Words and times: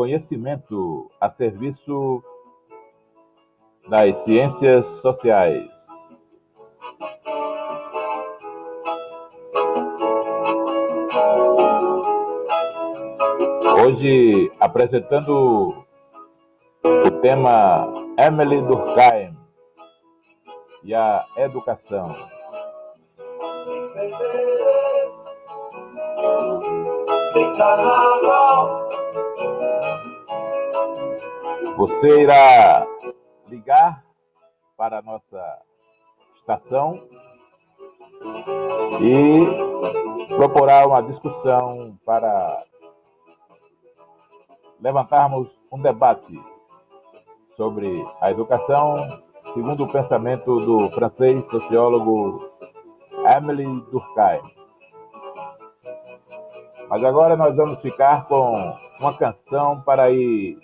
conhecimento 0.00 1.10
a 1.20 1.28
serviço 1.28 2.24
das 3.86 4.16
ciências 4.24 4.86
sociais. 5.02 5.68
Hoje 13.84 14.50
apresentando 14.58 15.84
o 16.82 17.10
tema 17.20 17.86
Emily 18.16 18.62
Durkheim 18.62 19.36
e 20.82 20.94
a 20.94 21.26
educação. 21.36 22.16
Você 31.80 32.24
irá 32.24 32.86
ligar 33.48 34.04
para 34.76 34.98
a 34.98 35.02
nossa 35.02 35.62
estação 36.36 37.02
e 39.00 40.36
procurar 40.36 40.86
uma 40.86 41.02
discussão 41.02 41.98
para 42.04 42.62
levantarmos 44.78 45.48
um 45.72 45.80
debate 45.80 46.38
sobre 47.56 48.04
a 48.20 48.30
educação 48.30 49.22
segundo 49.54 49.84
o 49.84 49.90
pensamento 49.90 50.60
do 50.60 50.90
francês 50.90 51.42
sociólogo 51.46 52.46
Emily 53.34 53.64
Durkheim. 53.90 54.42
Mas 56.90 57.02
agora 57.02 57.38
nós 57.38 57.56
vamos 57.56 57.80
ficar 57.80 58.26
com 58.28 58.76
uma 59.00 59.16
canção 59.16 59.80
para 59.80 60.10
ir 60.10 60.58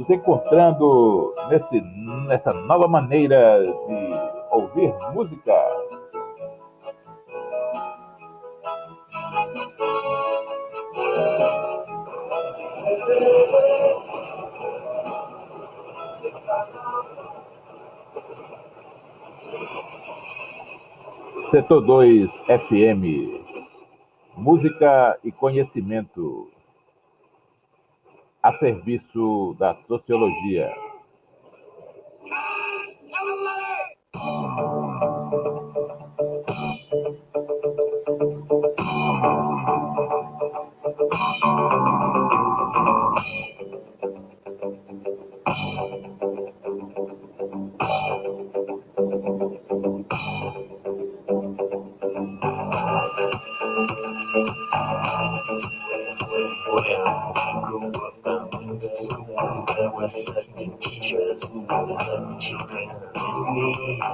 nos 0.00 0.08
encontrando 0.08 1.34
nesse, 1.50 1.78
nessa 2.26 2.54
nova 2.54 2.88
maneira 2.88 3.60
de 3.62 4.20
ouvir 4.50 4.94
música. 5.12 5.52
Setor 21.50 21.82
2 21.82 22.30
FM. 22.46 23.04
Música 24.34 25.18
e 25.22 25.30
conhecimento 25.30 26.48
a 28.42 28.52
serviço 28.54 29.54
da 29.58 29.74
sociologia. 29.86 30.72
What 64.00 64.08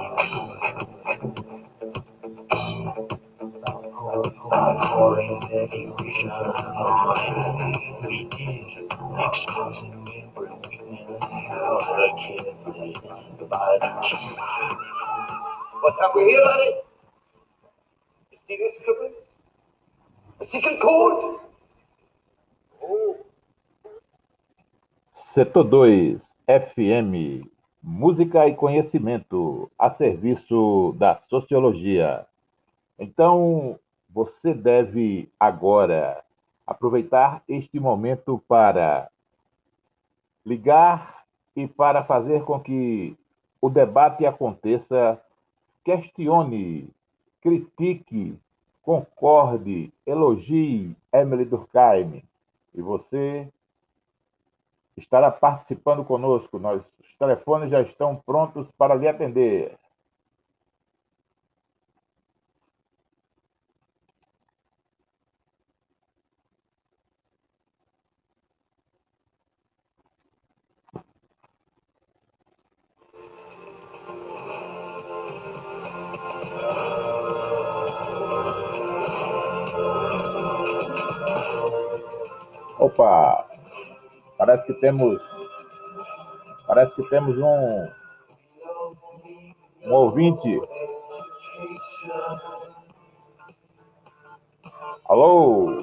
have 16.01 16.11
we 16.15 16.23
here, 16.23 16.43
laddie? 16.43 16.81
Mysterious 18.31 18.75
clipping? 18.83 19.13
A 20.41 20.45
secret 20.47 20.81
code? 20.81 21.39
Oh. 22.83 23.17
Setor 25.13 25.63
2 25.63 26.19
FM. 26.49 27.47
Música 27.89 28.45
e 28.45 28.53
conhecimento 28.53 29.71
a 29.79 29.89
serviço 29.89 30.93
da 30.97 31.17
sociologia. 31.19 32.27
Então, 32.99 33.79
você 34.09 34.53
deve 34.53 35.31
agora 35.39 36.21
aproveitar 36.65 37.41
este 37.47 37.79
momento 37.79 38.43
para 38.45 39.09
ligar 40.45 41.23
e 41.55 41.65
para 41.65 42.03
fazer 42.03 42.43
com 42.43 42.59
que 42.59 43.15
o 43.61 43.69
debate 43.69 44.25
aconteça, 44.25 45.17
questione, 45.81 46.89
critique, 47.41 48.37
concorde, 48.83 49.93
elogie 50.05 50.93
Emily 51.13 51.45
Durkheim. 51.45 52.21
E 52.75 52.81
você 52.81 53.47
estará 54.97 55.31
participando 55.31 56.03
conosco. 56.03 56.59
Nós, 56.59 56.81
os 56.99 57.15
telefones 57.17 57.69
já 57.69 57.81
estão 57.81 58.15
prontos 58.15 58.71
para 58.71 58.95
lhe 58.95 59.07
atender. 59.07 59.77
Parece 84.47 84.65
que 84.65 84.73
temos. 84.75 85.21
Parece 86.67 86.95
que 86.95 87.09
temos 87.09 87.37
um. 87.37 87.87
Um 89.83 89.93
ouvinte. 89.93 90.61
Alô? 95.09 95.77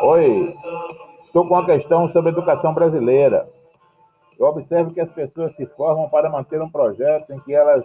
Oi, 0.00 0.54
estou 1.20 1.46
com 1.46 1.54
uma 1.54 1.66
questão 1.66 2.10
sobre 2.10 2.30
educação 2.30 2.72
brasileira. 2.72 3.46
Eu 4.38 4.46
observo 4.46 4.94
que 4.94 5.00
as 5.00 5.10
pessoas 5.10 5.54
se 5.56 5.66
formam 5.66 6.08
para 6.08 6.30
manter 6.30 6.62
um 6.62 6.70
projeto 6.70 7.32
em 7.32 7.40
que 7.40 7.52
elas 7.52 7.84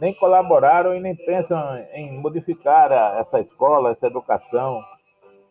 nem 0.00 0.14
colaboraram 0.14 0.94
e 0.94 1.00
nem 1.00 1.14
pensam 1.14 1.76
em 1.92 2.18
modificar 2.18 2.90
a, 2.90 3.18
essa 3.18 3.40
escola, 3.40 3.90
essa 3.90 4.06
educação. 4.06 4.82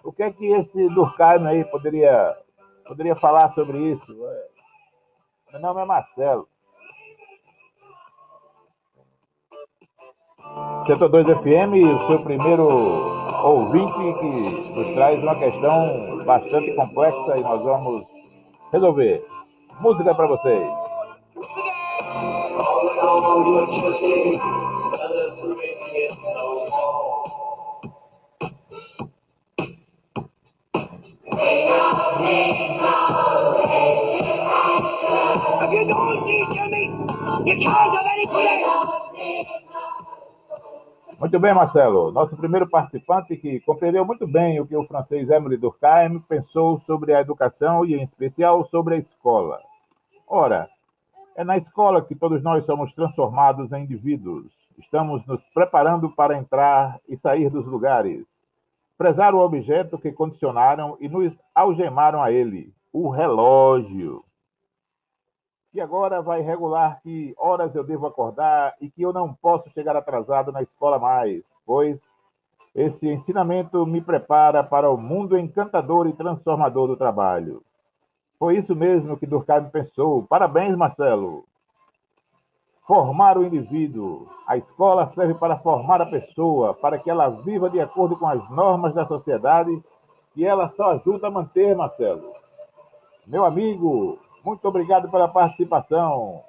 O 0.03 0.11
que 0.11 0.23
é 0.23 0.31
que 0.31 0.45
esse 0.47 0.87
Durkheim 0.89 1.45
aí 1.45 1.63
poderia, 1.65 2.35
poderia 2.87 3.15
falar 3.15 3.49
sobre 3.51 3.77
isso? 3.77 4.15
Meu 5.51 5.61
nome 5.61 5.81
é 5.81 5.85
Marcelo. 5.85 6.47
Setor 10.87 11.09
2 11.09 11.25
FM, 11.39 11.73
o 11.95 12.07
seu 12.07 12.23
primeiro 12.23 12.67
ouvinte 13.43 14.19
que 14.19 14.73
nos 14.73 14.93
traz 14.93 15.21
uma 15.21 15.35
questão 15.35 16.23
bastante 16.23 16.75
complexa 16.75 17.37
e 17.37 17.41
nós 17.41 17.61
vamos 17.61 18.05
resolver. 18.71 19.34
Música 19.79 20.15
para 20.15 20.27
vocês. 20.27 20.67
If 35.61 35.71
you 35.71 35.87
don't 35.87 36.25
teach 36.25 36.61
me, 36.69 36.83
you 37.45 37.55
can't 37.59 38.07
any 38.07 38.27
play. 38.27 39.04
Muito 41.17 41.39
bem, 41.39 41.53
Marcelo. 41.53 42.11
Nosso 42.11 42.35
primeiro 42.35 42.69
participante 42.69 43.37
que 43.37 43.61
compreendeu 43.61 44.05
muito 44.05 44.27
bem 44.27 44.59
o 44.59 44.67
que 44.67 44.75
o 44.75 44.83
francês 44.83 45.29
Emily 45.29 45.55
Durkheim 45.55 46.19
pensou 46.19 46.77
sobre 46.81 47.13
a 47.13 47.21
educação 47.21 47.85
e, 47.85 47.95
em 47.95 48.03
especial, 48.03 48.65
sobre 48.65 48.95
a 48.95 48.97
escola. 48.97 49.61
Ora, 50.27 50.69
é 51.33 51.43
na 51.43 51.55
escola 51.55 52.01
que 52.01 52.15
todos 52.15 52.43
nós 52.43 52.65
somos 52.65 52.91
transformados 52.91 53.71
em 53.71 53.83
indivíduos. 53.83 54.51
Estamos 54.77 55.25
nos 55.25 55.41
preparando 55.53 56.09
para 56.09 56.37
entrar 56.37 56.99
e 57.07 57.15
sair 57.15 57.49
dos 57.49 57.65
lugares. 57.65 58.25
Prezar 58.97 59.33
o 59.33 59.39
objeto 59.39 59.97
que 59.97 60.11
condicionaram 60.11 60.97
e 60.99 61.07
nos 61.07 61.41
algemaram 61.53 62.21
a 62.21 62.29
ele, 62.29 62.73
o 62.91 63.07
relógio 63.09 64.24
que 65.75 65.81
agora 65.81 66.21
vai 66.21 66.39
regular 66.39 67.01
que 67.01 67.35
horas 67.37 67.75
eu 67.75 67.83
devo 67.83 68.07
acordar 68.07 68.73
e 68.79 68.89
que 68.89 69.01
eu 69.01 69.11
não 69.11 69.33
posso 69.33 69.69
chegar 69.71 69.93
atrasado 69.93 70.49
na 70.49 70.61
escola 70.61 70.97
mais, 70.97 71.43
pois 71.65 72.01
esse 72.73 73.09
ensinamento 73.09 73.85
me 73.85 73.99
prepara 73.99 74.63
para 74.63 74.89
o 74.89 74.95
mundo 74.95 75.37
encantador 75.37 76.07
e 76.07 76.13
transformador 76.13 76.87
do 76.87 76.95
trabalho. 76.95 77.61
Foi 78.39 78.55
isso 78.55 78.73
mesmo 78.73 79.17
que 79.17 79.25
Durkheim 79.25 79.65
pensou. 79.65 80.23
Parabéns, 80.23 80.77
Marcelo. 80.77 81.43
Formar 82.87 83.37
o 83.37 83.43
indivíduo. 83.43 84.29
A 84.47 84.55
escola 84.55 85.05
serve 85.07 85.33
para 85.33 85.57
formar 85.57 86.01
a 86.01 86.05
pessoa, 86.05 86.73
para 86.73 86.97
que 86.97 87.09
ela 87.09 87.27
viva 87.27 87.69
de 87.69 87.81
acordo 87.81 88.15
com 88.15 88.27
as 88.27 88.49
normas 88.49 88.93
da 88.93 89.05
sociedade 89.05 89.83
e 90.37 90.45
ela 90.45 90.69
só 90.69 90.91
ajuda 90.91 91.27
a 91.27 91.31
manter, 91.31 91.75
Marcelo. 91.75 92.31
Meu 93.27 93.43
amigo, 93.43 94.19
muito 94.45 94.67
obrigado 94.67 95.09
pela 95.09 95.27
participação. 95.27 96.43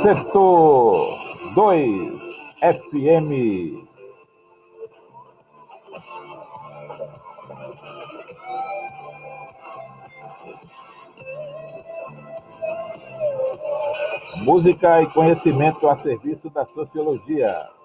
Setor 0.00 1.18
2 1.54 2.12
FM. 2.60 3.84
Música 14.44 15.02
e 15.02 15.06
conhecimento 15.08 15.88
a 15.88 15.96
serviço 15.96 16.48
da 16.50 16.64
sociologia. 16.66 17.75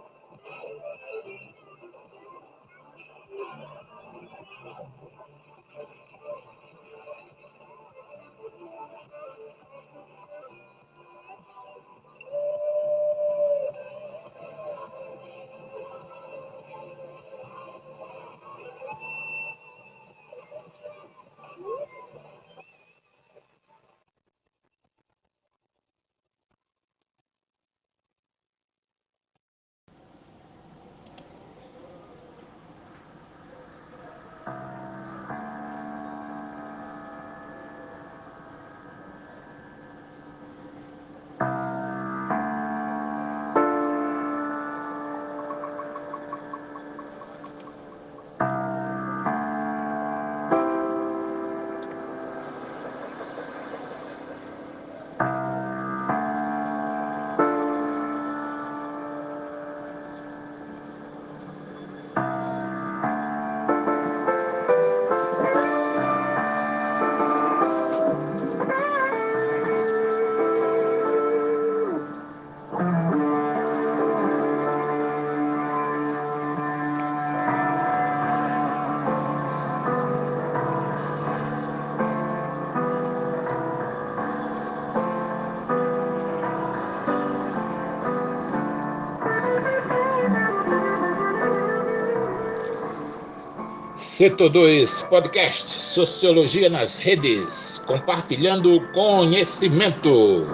Setor 94.22 94.50
2 94.52 95.02
Podcast 95.10 95.66
Sociologia 95.66 96.70
nas 96.70 97.00
Redes, 97.00 97.82
compartilhando 97.88 98.80
conhecimento. 98.94 100.46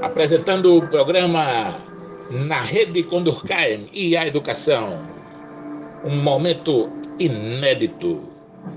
Apresentando 0.00 0.76
o 0.76 0.88
programa 0.90 1.74
Na 2.30 2.60
Rede 2.60 3.02
com 3.02 3.20
Durkheim 3.20 3.88
e 3.92 4.16
a 4.16 4.28
Educação. 4.28 4.96
Um 6.04 6.14
momento 6.14 6.88
inédito 7.18 8.22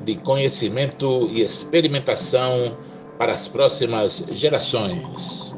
de 0.03 0.15
conhecimento 0.15 1.29
e 1.31 1.41
experimentação 1.41 2.75
para 3.19 3.33
as 3.33 3.47
próximas 3.47 4.25
gerações. 4.31 5.55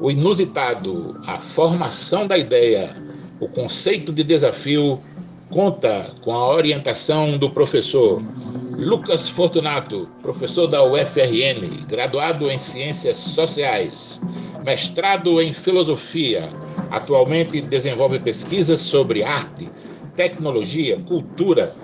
O 0.00 0.10
inusitado, 0.10 1.20
a 1.26 1.36
formação 1.36 2.26
da 2.26 2.38
ideia, 2.38 2.96
o 3.38 3.46
conceito 3.48 4.10
de 4.14 4.24
desafio 4.24 4.98
conta 5.50 6.10
com 6.22 6.32
a 6.32 6.48
orientação 6.48 7.36
do 7.36 7.50
professor 7.50 8.22
Lucas 8.78 9.28
Fortunato, 9.28 10.08
professor 10.22 10.66
da 10.66 10.82
UFRN, 10.82 11.86
graduado 11.86 12.50
em 12.50 12.56
Ciências 12.56 13.16
Sociais, 13.18 14.20
mestrado 14.64 15.40
em 15.40 15.52
Filosofia. 15.52 16.48
Atualmente 16.90 17.60
desenvolve 17.60 18.18
pesquisas 18.20 18.80
sobre 18.80 19.22
arte, 19.22 19.68
tecnologia, 20.16 20.98
cultura 21.06 21.74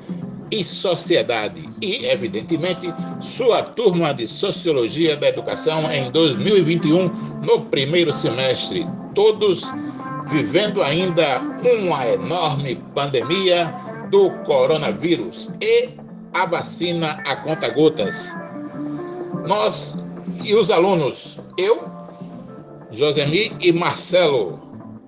e 0.51 0.65
sociedade. 0.65 1.63
E, 1.83 2.07
evidentemente, 2.07 2.93
sua 3.21 3.63
turma 3.63 4.15
de 4.15 4.27
Sociologia 4.27 5.17
da 5.17 5.29
Educação 5.29 5.91
em 5.91 6.11
2021, 6.11 7.09
no 7.45 7.61
primeiro 7.63 8.13
semestre. 8.13 8.87
Todos 9.15 9.65
vivendo 10.27 10.83
ainda 10.83 11.41
uma 11.41 12.07
enorme 12.07 12.77
pandemia 12.95 13.73
do 14.11 14.31
coronavírus 14.45 15.51
e 15.61 15.91
a 16.35 16.47
vacina 16.47 17.23
a 17.27 17.37
conta-gotas. 17.37 18.35
Nós 19.47 19.97
e 20.45 20.55
os 20.55 20.71
alunos, 20.71 21.39
eu, 21.59 21.83
Josemi 22.93 23.53
e 23.61 23.73
Marcelo, 23.73 24.59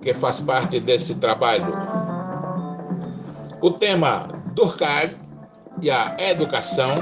que 0.01 0.13
faz 0.13 0.39
parte 0.39 0.79
desse 0.79 1.15
trabalho. 1.15 1.73
O 3.61 3.71
tema 3.71 4.27
Durkheim 4.55 5.15
e 5.81 5.89
a 5.89 6.15
educação 6.19 6.95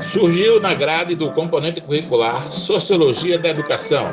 surgiu 0.00 0.60
na 0.60 0.74
grade 0.74 1.14
do 1.14 1.30
componente 1.32 1.80
curricular 1.80 2.50
Sociologia 2.50 3.38
da 3.38 3.50
Educação, 3.50 4.06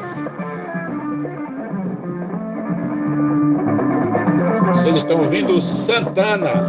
Vocês 4.88 5.00
estão 5.00 5.20
ouvindo 5.20 5.60
Santana. 5.60 6.63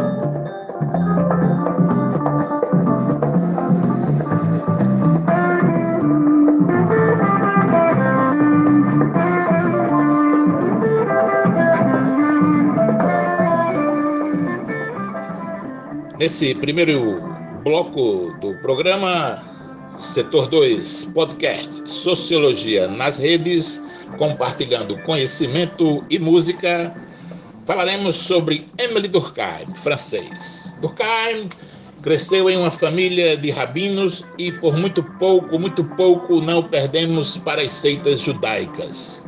Nesse 16.19 16.53
primeiro 16.55 17.21
bloco 17.63 18.37
do 18.41 18.53
programa, 18.61 19.41
Setor 19.97 20.49
2, 20.49 21.05
podcast 21.13 21.89
Sociologia 21.89 22.85
nas 22.85 23.17
redes, 23.17 23.81
compartilhando 24.17 24.97
conhecimento 25.03 26.03
e 26.09 26.19
música 26.19 26.93
falaremos 27.69 28.15
sobre 28.15 28.67
Emily 28.79 29.07
Durkheim, 29.07 29.75
francês. 29.75 30.75
Durkheim 30.81 31.47
Cresceu 32.01 32.49
em 32.49 32.57
uma 32.57 32.71
família 32.71 33.37
de 33.37 33.51
rabinos 33.51 34.25
e 34.39 34.51
por 34.53 34.75
muito 34.75 35.03
pouco, 35.19 35.59
muito 35.59 35.83
pouco 35.83 36.41
não 36.41 36.63
perdemos 36.63 37.37
para 37.37 37.61
as 37.61 37.71
seitas 37.71 38.21
judaicas. 38.21 39.23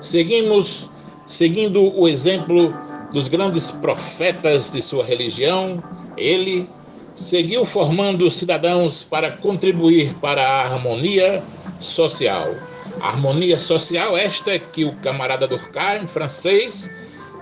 Seguimos 0.00 0.88
seguindo 1.26 1.94
o 1.94 2.08
exemplo 2.08 2.72
dos 3.12 3.28
grandes 3.28 3.72
profetas 3.72 4.72
de 4.72 4.80
sua 4.80 5.04
religião, 5.04 5.82
ele 6.16 6.66
seguiu 7.14 7.66
formando 7.66 8.30
cidadãos 8.30 9.04
para 9.04 9.32
contribuir 9.32 10.14
para 10.14 10.42
a 10.42 10.64
harmonia 10.64 11.44
social. 11.78 12.54
A 13.02 13.08
harmonia 13.08 13.58
social 13.58 14.16
esta 14.16 14.58
que 14.58 14.82
o 14.82 14.94
camarada 14.96 15.46
Durkheim, 15.46 16.06
francês, 16.06 16.88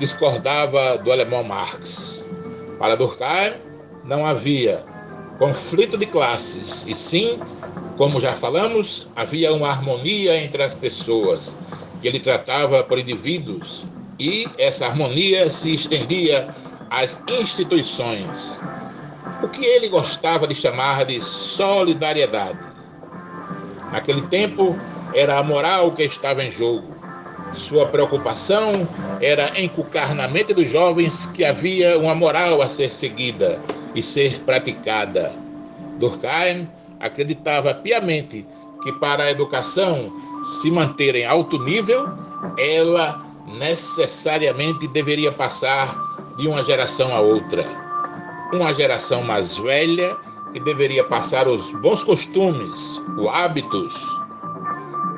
discordava 0.01 0.97
do 0.97 1.13
alemão 1.13 1.45
Marx. 1.45 2.25
Para 2.79 2.97
Durkheim, 2.97 3.53
não 4.03 4.25
havia 4.25 4.83
conflito 5.39 5.97
de 5.97 6.07
classes, 6.07 6.85
e 6.89 6.95
sim, 6.95 7.39
como 7.97 8.19
já 8.19 8.33
falamos, 8.33 9.07
havia 9.15 9.53
uma 9.53 9.69
harmonia 9.69 10.43
entre 10.43 10.63
as 10.63 10.75
pessoas, 10.75 11.57
que 12.01 12.09
ele 12.09 12.19
tratava 12.19 12.83
por 12.83 12.99
indivíduos, 12.99 13.85
e 14.19 14.49
essa 14.59 14.87
harmonia 14.87 15.49
se 15.49 15.75
estendia 15.75 16.49
às 16.91 17.21
instituições. 17.29 18.61
O 19.43 19.49
que 19.49 19.65
ele 19.65 19.89
gostava 19.89 20.47
de 20.47 20.55
chamar 20.55 21.05
de 21.05 21.21
solidariedade. 21.21 22.59
Naquele 23.93 24.23
tempo, 24.23 24.79
era 25.15 25.39
a 25.39 25.43
moral 25.43 25.93
que 25.93 26.03
estava 26.03 26.45
em 26.45 26.51
jogo. 26.51 26.90
Sua 27.55 27.87
preocupação 27.87 28.89
era 29.21 29.61
encucar 29.61 30.15
na 30.15 30.29
mente 30.29 30.55
dos 30.55 30.71
jovens 30.71 31.27
que 31.27 31.45
havia 31.45 31.99
uma 31.99 32.15
moral 32.15 32.63
a 32.63 32.69
ser 32.69 32.93
seguida 32.93 33.59
e 33.95 34.03
ser 34.03 34.41
praticada. 34.41 35.33
Durkheim 35.99 36.69
acreditava 37.01 37.75
piamente 37.75 38.47
que 38.83 38.93
para 38.93 39.25
a 39.25 39.31
educação 39.31 40.13
se 40.45 40.71
manter 40.71 41.15
em 41.15 41.27
alto 41.27 41.59
nível, 41.59 42.07
ela 42.59 43.21
necessariamente 43.47 44.87
deveria 44.89 45.33
passar 45.33 45.95
de 46.37 46.49
uma 46.49 46.63
geração 46.63 47.15
a 47.15 47.21
outra. 47.21 47.67
Uma 48.53 48.73
geração 48.73 49.23
mais 49.23 49.59
velha 49.59 50.17
que 50.53 50.61
deveria 50.61 51.05
passar 51.05 51.47
os 51.47 51.71
bons 51.81 52.03
costumes, 52.03 53.01
os 53.19 53.27
hábitos, 53.29 54.20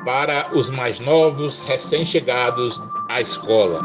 para 0.05 0.47
os 0.53 0.69
mais 0.69 0.99
novos, 0.99 1.61
recém-chegados 1.61 2.81
à 3.09 3.21
escola. 3.21 3.81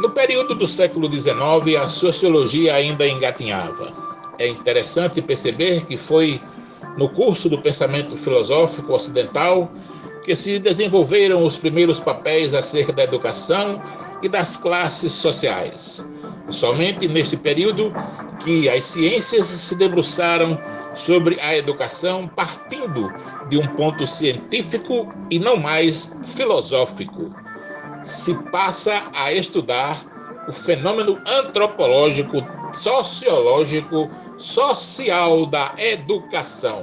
No 0.00 0.10
período 0.10 0.54
do 0.54 0.66
século 0.66 1.10
XIX, 1.10 1.76
a 1.78 1.86
sociologia 1.86 2.74
ainda 2.74 3.06
engatinhava. 3.06 3.92
É 4.38 4.48
interessante 4.48 5.20
perceber 5.20 5.84
que 5.84 5.96
foi 5.96 6.40
no 6.96 7.08
curso 7.10 7.48
do 7.48 7.60
pensamento 7.60 8.16
filosófico 8.16 8.94
ocidental 8.94 9.70
que 10.24 10.34
se 10.34 10.58
desenvolveram 10.58 11.44
os 11.44 11.58
primeiros 11.58 12.00
papéis 12.00 12.54
acerca 12.54 12.92
da 12.92 13.04
educação 13.04 13.82
e 14.22 14.28
das 14.28 14.56
classes 14.56 15.12
sociais. 15.12 16.04
Somente 16.50 17.06
neste 17.08 17.36
período 17.36 17.92
que 18.44 18.68
as 18.68 18.84
ciências 18.84 19.46
se 19.46 19.76
debruçaram 19.76 20.58
sobre 20.94 21.38
a 21.40 21.56
educação 21.56 22.26
partindo 22.28 23.12
de 23.48 23.58
um 23.58 23.66
ponto 23.68 24.06
científico 24.06 25.12
e 25.30 25.38
não 25.38 25.56
mais 25.56 26.12
filosófico. 26.24 27.30
Se 28.02 28.34
passa 28.50 29.02
a 29.14 29.32
estudar 29.32 30.02
o 30.48 30.52
fenômeno 30.52 31.18
antropológico, 31.26 32.44
sociológico, 32.72 34.10
social 34.38 35.46
da 35.46 35.74
educação. 35.78 36.82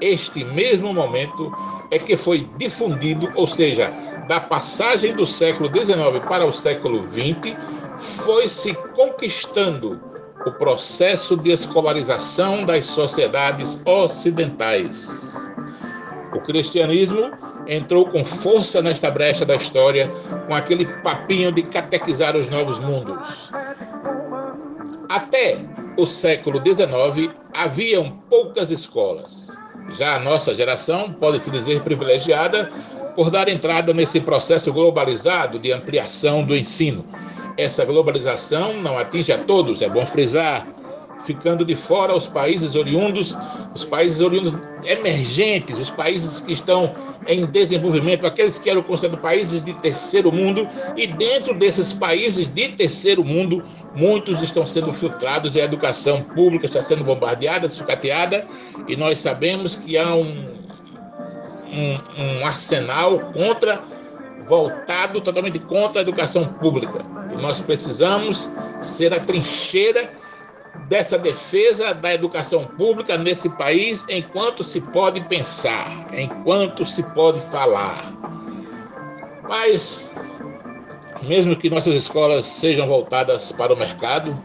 Este 0.00 0.44
mesmo 0.44 0.92
momento 0.94 1.52
é 1.90 1.98
que 1.98 2.16
foi 2.16 2.48
difundido, 2.56 3.30
ou 3.34 3.46
seja, 3.46 3.92
da 4.26 4.40
passagem 4.40 5.14
do 5.14 5.26
século 5.26 5.68
XIX 5.68 6.26
para 6.26 6.46
o 6.46 6.52
século 6.52 7.06
XX, 7.12 7.54
foi 8.02 8.48
se 8.48 8.74
conquistando 8.94 10.00
o 10.44 10.50
processo 10.50 11.36
de 11.36 11.52
escolarização 11.52 12.64
das 12.64 12.84
sociedades 12.84 13.80
ocidentais. 13.84 15.32
O 16.34 16.40
cristianismo 16.40 17.30
entrou 17.68 18.04
com 18.04 18.24
força 18.24 18.82
nesta 18.82 19.08
brecha 19.08 19.46
da 19.46 19.54
história 19.54 20.10
com 20.48 20.54
aquele 20.54 20.84
papinho 20.84 21.52
de 21.52 21.62
catequizar 21.62 22.36
os 22.36 22.48
novos 22.48 22.80
mundos. 22.80 23.50
Até 25.08 25.58
o 25.96 26.04
século 26.04 26.60
XIX 26.60 27.32
haviam 27.54 28.10
poucas 28.28 28.72
escolas. 28.72 29.56
Já 29.90 30.16
a 30.16 30.18
nossa 30.18 30.52
geração 30.54 31.12
pode 31.12 31.38
se 31.38 31.52
dizer 31.52 31.82
privilegiada 31.82 32.68
por 33.14 33.30
dar 33.30 33.48
entrada 33.48 33.94
nesse 33.94 34.20
processo 34.20 34.72
globalizado 34.72 35.58
de 35.58 35.70
ampliação 35.70 36.44
do 36.44 36.56
ensino 36.56 37.06
essa 37.62 37.84
globalização 37.84 38.74
não 38.74 38.98
atinge 38.98 39.32
a 39.32 39.38
todos, 39.38 39.82
é 39.82 39.88
bom 39.88 40.06
frisar, 40.06 40.66
ficando 41.24 41.64
de 41.64 41.76
fora 41.76 42.14
os 42.14 42.26
países 42.26 42.74
oriundos, 42.74 43.36
os 43.74 43.84
países 43.84 44.20
oriundos 44.20 44.54
emergentes, 44.84 45.78
os 45.78 45.90
países 45.90 46.40
que 46.40 46.52
estão 46.52 46.92
em 47.26 47.46
desenvolvimento, 47.46 48.26
aqueles 48.26 48.58
que 48.58 48.68
eram 48.68 48.82
considerados 48.82 49.22
países 49.22 49.64
de 49.64 49.72
terceiro 49.74 50.32
mundo, 50.32 50.68
e 50.96 51.06
dentro 51.06 51.54
desses 51.54 51.92
países 51.92 52.52
de 52.52 52.68
terceiro 52.68 53.24
mundo, 53.24 53.64
muitos 53.94 54.42
estão 54.42 54.66
sendo 54.66 54.92
filtrados 54.92 55.54
e 55.54 55.60
a 55.60 55.64
educação 55.64 56.22
pública 56.22 56.66
está 56.66 56.82
sendo 56.82 57.04
bombardeada, 57.04 57.68
sucateada, 57.68 58.44
e 58.88 58.96
nós 58.96 59.18
sabemos 59.18 59.76
que 59.76 59.96
há 59.96 60.14
um, 60.14 60.46
um, 61.72 62.40
um 62.40 62.46
arsenal 62.46 63.18
contra 63.32 63.80
voltado 64.48 65.20
totalmente 65.20 65.58
contra 65.60 66.00
a 66.00 66.02
educação 66.02 66.44
pública. 66.44 67.21
Nós 67.40 67.60
precisamos 67.60 68.48
ser 68.82 69.12
a 69.12 69.20
trincheira 69.20 70.10
dessa 70.88 71.18
defesa 71.18 71.94
da 71.94 72.14
educação 72.14 72.64
pública 72.64 73.16
nesse 73.16 73.48
país 73.50 74.04
enquanto 74.08 74.64
se 74.64 74.80
pode 74.80 75.20
pensar, 75.22 76.06
enquanto 76.12 76.84
se 76.84 77.02
pode 77.14 77.40
falar. 77.40 78.12
Mas, 79.48 80.10
mesmo 81.22 81.56
que 81.56 81.70
nossas 81.70 81.94
escolas 81.94 82.44
sejam 82.44 82.86
voltadas 82.86 83.52
para 83.52 83.72
o 83.72 83.76
mercado, 83.76 84.36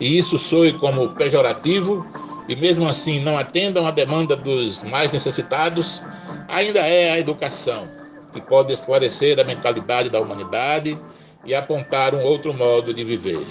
e 0.00 0.18
isso 0.18 0.38
soe 0.38 0.72
como 0.72 1.14
pejorativo, 1.14 2.06
e 2.48 2.56
mesmo 2.56 2.88
assim 2.88 3.20
não 3.20 3.38
atendam 3.38 3.86
à 3.86 3.90
demanda 3.90 4.34
dos 4.34 4.82
mais 4.84 5.12
necessitados, 5.12 6.02
ainda 6.48 6.80
é 6.80 7.10
a 7.10 7.18
educação 7.18 7.88
que 8.32 8.40
pode 8.40 8.72
esclarecer 8.72 9.38
a 9.38 9.44
mentalidade 9.44 10.08
da 10.08 10.20
humanidade 10.20 10.98
e 11.44 11.54
apontar 11.54 12.14
um 12.14 12.22
outro 12.22 12.52
modo 12.52 12.92
de 12.92 13.04
viver. 13.04 13.46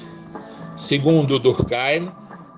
Segundo 0.76 1.40
Durkheim, 1.40 2.12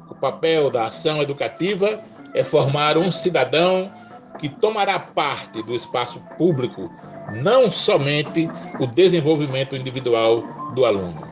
o 0.09 0.15
papel 0.15 0.69
da 0.69 0.85
ação 0.85 1.21
educativa 1.21 1.99
é 2.33 2.43
formar 2.43 2.97
um 2.97 3.09
cidadão 3.09 3.91
que 4.39 4.49
tomará 4.49 4.99
parte 4.99 5.61
do 5.63 5.75
espaço 5.75 6.19
público, 6.37 6.89
não 7.33 7.69
somente 7.69 8.49
o 8.79 8.87
desenvolvimento 8.87 9.75
individual 9.75 10.43
do 10.73 10.85
aluno. 10.85 11.27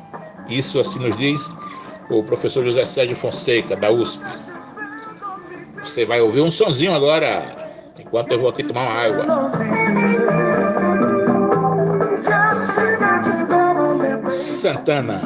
Isso 0.50 0.80
assim 0.80 1.00
nos 1.00 1.16
diz 1.18 1.50
o 2.10 2.24
professor 2.24 2.64
José 2.64 2.84
Sérgio 2.86 3.16
Fonseca, 3.16 3.76
da 3.76 3.92
USP. 3.92 4.24
Você 5.84 6.06
vai 6.06 6.22
ouvir 6.22 6.42
um 6.42 6.52
sonzinho 6.52 6.94
agora, 6.94 7.56
enquanto 8.00 8.32
eu 8.32 8.40
vou 8.40 8.50
aqui 8.50 8.64
tomar 8.64 8.84
uma 8.84 8.94
água. 8.94 9.26
Santana. 14.68 15.22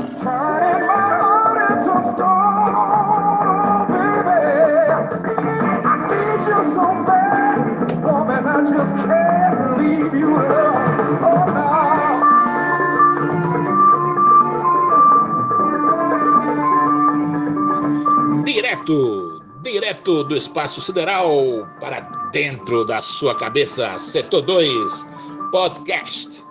Direto, 18.46 19.42
direto 19.64 20.24
do 20.26 20.38
espaço 20.38 20.80
sideral 20.82 21.68
para 21.80 22.02
dentro 22.32 22.86
da 22.86 23.02
sua 23.02 23.36
cabeça, 23.36 23.98
setor 23.98 24.44
2, 24.44 25.06
podcast. 25.52 26.46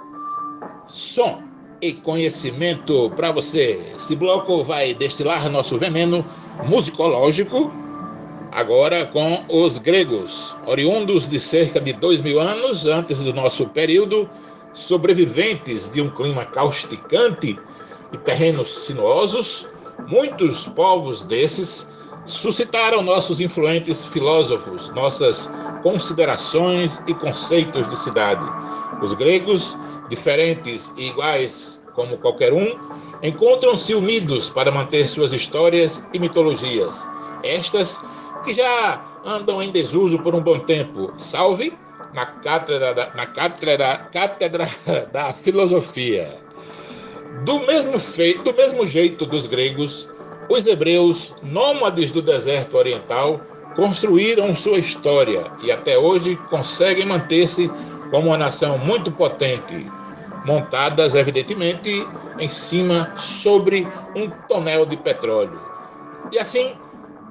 Som 0.89 1.50
e 1.81 1.93
conhecimento 1.93 3.11
para 3.17 3.33
você. 3.33 3.81
Esse 3.97 4.15
bloco 4.17 4.63
vai 4.65 4.95
destilar 4.95 5.49
nosso 5.51 5.79
veneno 5.79 6.25
musicológico, 6.67 7.73
agora 8.53 9.07
com 9.07 9.45
os 9.49 9.79
gregos, 9.79 10.55
oriundos 10.67 11.29
de 11.29 11.41
cerca 11.41 11.81
de 11.81 11.93
dois 11.93 12.21
mil 12.21 12.41
anos 12.41 12.87
antes 12.87 13.21
do 13.23 13.33
nosso 13.33 13.67
período, 13.69 14.29
sobreviventes 14.75 15.91
de 15.91 16.03
um 16.03 16.11
clima 16.11 16.45
causticante 16.45 17.59
e 18.13 18.19
terrenos 18.19 18.69
sinuosos. 18.87 19.67
Muitos 20.09 20.67
povos 20.67 21.25
desses 21.25 21.89
suscitaram 22.27 23.03
nossos 23.03 23.41
influentes 23.41 24.05
filósofos, 24.05 24.91
nossas 24.95 25.49
considerações 25.83 27.03
e 27.07 27.15
conceitos 27.15 27.89
de 27.89 27.99
cidade. 27.99 28.45
Os 29.03 29.15
gregos, 29.15 29.77
diferentes 30.11 30.93
e 30.97 31.09
iguais 31.09 31.81
como 31.95 32.19
qualquer 32.19 32.53
um, 32.53 32.77
encontram-se 33.23 33.95
unidos 33.95 34.51
para 34.51 34.71
manter 34.71 35.09
suas 35.09 35.33
histórias 35.33 36.05
e 36.13 36.19
mitologias. 36.19 37.07
Estas 37.43 38.01
que 38.45 38.53
já 38.53 39.03
andam 39.25 39.63
em 39.63 39.71
desuso 39.71 40.19
por 40.23 40.35
um 40.35 40.43
bom 40.43 40.59
tempo. 40.59 41.13
Salve 41.19 41.73
na 42.15 42.27
cátedra 42.27 42.95
da, 42.95 43.15
na 43.15 43.27
cátedra, 43.27 44.09
cátedra 44.13 44.69
da 45.13 45.33
filosofia. 45.33 46.39
Do 47.45 47.61
mesmo, 47.61 47.99
feito, 47.99 48.43
do 48.43 48.55
mesmo 48.55 48.87
jeito 48.87 49.25
dos 49.25 49.47
gregos, 49.47 50.09
os 50.49 50.67
hebreus, 50.67 51.35
nômades 51.43 52.11
do 52.11 52.21
deserto 52.21 52.77
oriental, 52.77 53.41
construíram 53.77 54.53
sua 54.53 54.79
história 54.79 55.45
e 55.63 55.71
até 55.71 55.97
hoje 55.97 56.37
conseguem 56.49 57.07
manter-se 57.07 57.71
como 58.11 58.29
uma 58.29 58.37
nação 58.37 58.77
muito 58.79 59.13
potente, 59.13 59.87
montadas, 60.45 61.15
evidentemente, 61.15 62.07
em 62.39 62.49
cima 62.49 63.13
sobre 63.17 63.87
um 64.15 64.29
tonel 64.49 64.87
de 64.87 64.97
petróleo. 64.97 65.61
E 66.33 66.39
assim, 66.39 66.73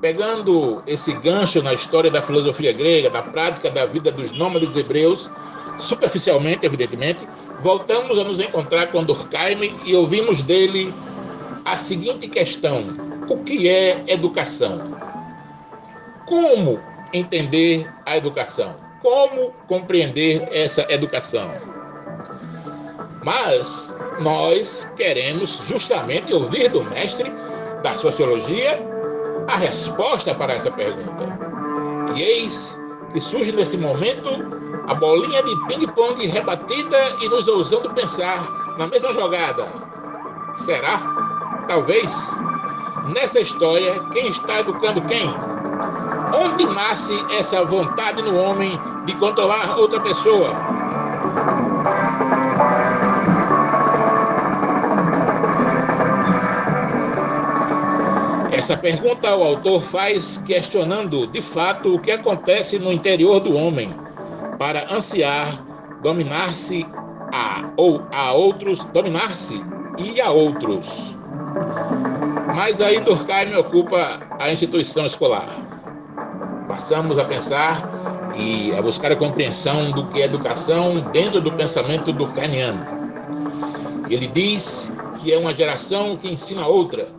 pegando 0.02 0.82
esse 0.88 1.14
gancho 1.14 1.62
na 1.62 1.74
história 1.74 2.12
da 2.12 2.22
filosofia 2.22 2.72
grega, 2.72 3.10
da 3.10 3.22
prática 3.22 3.70
da 3.70 3.86
vida 3.86 4.12
dos 4.12 4.32
nômades 4.32 4.76
hebreus, 4.76 5.30
superficialmente, 5.78 6.66
evidentemente, 6.66 7.28
voltamos 7.62 8.18
a 8.18 8.24
nos 8.24 8.40
encontrar 8.40 8.88
com 8.88 9.04
Durkheim 9.04 9.74
e 9.86 9.96
ouvimos 9.96 10.44
dele 10.44 10.94
a 11.66 11.76
seguinte 11.78 12.28
questão: 12.28 12.84
o 13.30 13.38
que 13.44 13.68
é 13.70 14.04
educação? 14.08 14.92
Como 16.26 16.80
entender 17.14 17.90
a 18.06 18.18
educação? 18.18 18.76
Como 19.02 19.52
compreender 19.68 20.48
essa 20.52 20.86
educação? 20.90 21.69
Mas 23.24 23.98
nós 24.20 24.92
queremos 24.96 25.68
justamente 25.68 26.34
ouvir 26.34 26.70
do 26.70 26.84
mestre 26.84 27.32
da 27.84 27.94
sociologia 27.94 28.80
a 29.48 29.58
resposta 29.58 30.34
para 30.34 30.54
essa 30.54 30.72
pergunta. 30.72 31.28
E 32.16 32.22
eis 32.22 32.80
que 33.12 33.20
surge 33.20 33.52
nesse 33.52 33.78
momento 33.78 34.30
a 34.88 34.94
bolinha 34.96 35.44
de 35.44 35.56
ping-pong 35.68 36.26
rebatida 36.28 36.98
e 37.22 37.30
nos 37.30 37.48
ousando 37.48 37.94
pensar 37.94 38.44
na 38.78 38.88
mesma 38.88 39.14
jogada. 39.14 39.68
Será? 40.58 41.00
Talvez. 41.68 42.12
Nessa 43.14 43.40
história, 43.40 44.00
quem 44.12 44.28
está 44.28 44.60
educando 44.60 45.02
quem? 45.02 45.26
Onde 46.36 46.66
nasce 46.68 47.14
essa 47.40 47.66
vontade 47.66 48.22
no 48.22 48.38
homem 48.38 48.80
de 49.06 49.16
controlar 49.16 49.80
outra 49.80 50.00
pessoa? 50.00 50.79
Essa 58.60 58.76
pergunta 58.76 59.34
o 59.38 59.42
autor 59.42 59.82
faz 59.82 60.38
questionando, 60.40 61.26
de 61.28 61.42
fato, 61.42 61.96
o 61.96 61.98
que 61.98 62.12
acontece 62.12 62.78
no 62.78 62.92
interior 62.92 63.40
do 63.40 63.56
homem 63.56 63.90
para 64.58 64.94
ansiar 64.94 65.64
dominar-se 66.04 66.86
a 67.32 67.72
ou 67.78 68.06
a 68.12 68.34
outros, 68.34 68.84
dominar-se 68.88 69.64
e 69.98 70.20
a 70.20 70.30
outros. 70.30 71.16
Mas 72.54 72.82
aí 72.82 73.00
Durkheim 73.00 73.56
ocupa 73.56 74.20
a 74.38 74.52
instituição 74.52 75.06
escolar. 75.06 75.48
Passamos 76.68 77.18
a 77.18 77.24
pensar 77.24 77.90
e 78.38 78.76
a 78.76 78.82
buscar 78.82 79.14
a 79.14 79.16
compreensão 79.16 79.90
do 79.92 80.06
que 80.08 80.22
é 80.22 80.26
educação 80.26 81.00
dentro 81.14 81.40
do 81.40 81.54
pensamento 81.54 82.12
durkheimiano. 82.12 82.86
Ele 84.10 84.28
diz 84.28 84.94
que 85.22 85.32
é 85.32 85.38
uma 85.38 85.54
geração 85.54 86.18
que 86.18 86.28
ensina 86.28 86.68
outra, 86.68 87.19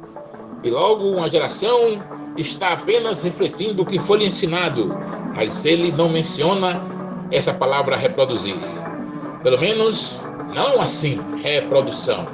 e 0.63 0.71
logo 0.71 1.05
uma 1.11 1.29
geração 1.29 1.99
está 2.37 2.73
apenas 2.73 3.23
refletindo 3.23 3.83
o 3.83 3.87
que 3.87 3.99
foi 3.99 4.19
lhe 4.19 4.27
ensinado, 4.27 4.97
mas 5.35 5.65
ele 5.65 5.91
não 5.93 6.09
menciona 6.09 6.81
essa 7.31 7.53
palavra 7.53 7.97
reproduzir. 7.97 8.57
Pelo 9.43 9.59
menos 9.59 10.17
não 10.55 10.81
assim, 10.81 11.21
reprodução. 11.43 12.27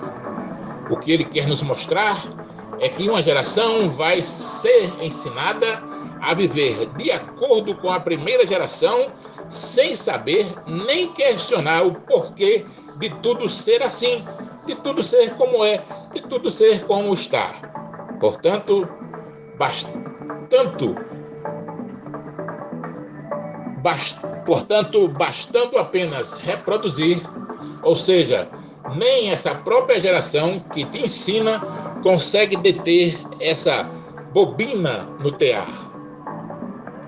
O 0.90 0.96
que 0.96 1.12
ele 1.12 1.24
quer 1.24 1.46
nos 1.46 1.62
mostrar 1.62 2.22
é 2.80 2.88
que 2.88 3.08
uma 3.08 3.22
geração 3.22 3.88
vai 3.88 4.20
ser 4.22 4.92
ensinada 5.00 5.80
a 6.20 6.34
viver 6.34 6.86
de 6.96 7.10
acordo 7.10 7.74
com 7.74 7.90
a 7.90 8.00
primeira 8.00 8.46
geração, 8.46 9.08
sem 9.48 9.94
saber 9.94 10.46
nem 10.66 11.12
questionar 11.12 11.86
o 11.86 11.92
porquê 11.92 12.64
de 12.98 13.10
tudo 13.20 13.48
ser 13.48 13.82
assim, 13.82 14.24
de 14.66 14.74
tudo 14.74 15.02
ser 15.02 15.34
como 15.34 15.64
é, 15.64 15.82
de 16.12 16.22
tudo 16.22 16.50
ser 16.50 16.84
como 16.84 17.12
está. 17.14 17.54
Portanto, 18.20 18.88
bastanto, 19.58 20.94
bast, 23.82 24.20
portanto, 24.44 25.08
bastando 25.08 25.78
apenas 25.78 26.34
reproduzir, 26.34 27.20
ou 27.82 27.94
seja, 27.94 28.48
nem 28.96 29.30
essa 29.30 29.54
própria 29.54 30.00
geração 30.00 30.60
que 30.72 30.84
te 30.86 31.04
ensina 31.04 31.60
consegue 32.02 32.56
deter 32.56 33.18
essa 33.40 33.84
bobina 34.32 35.02
no 35.20 35.32
tear. 35.32 35.68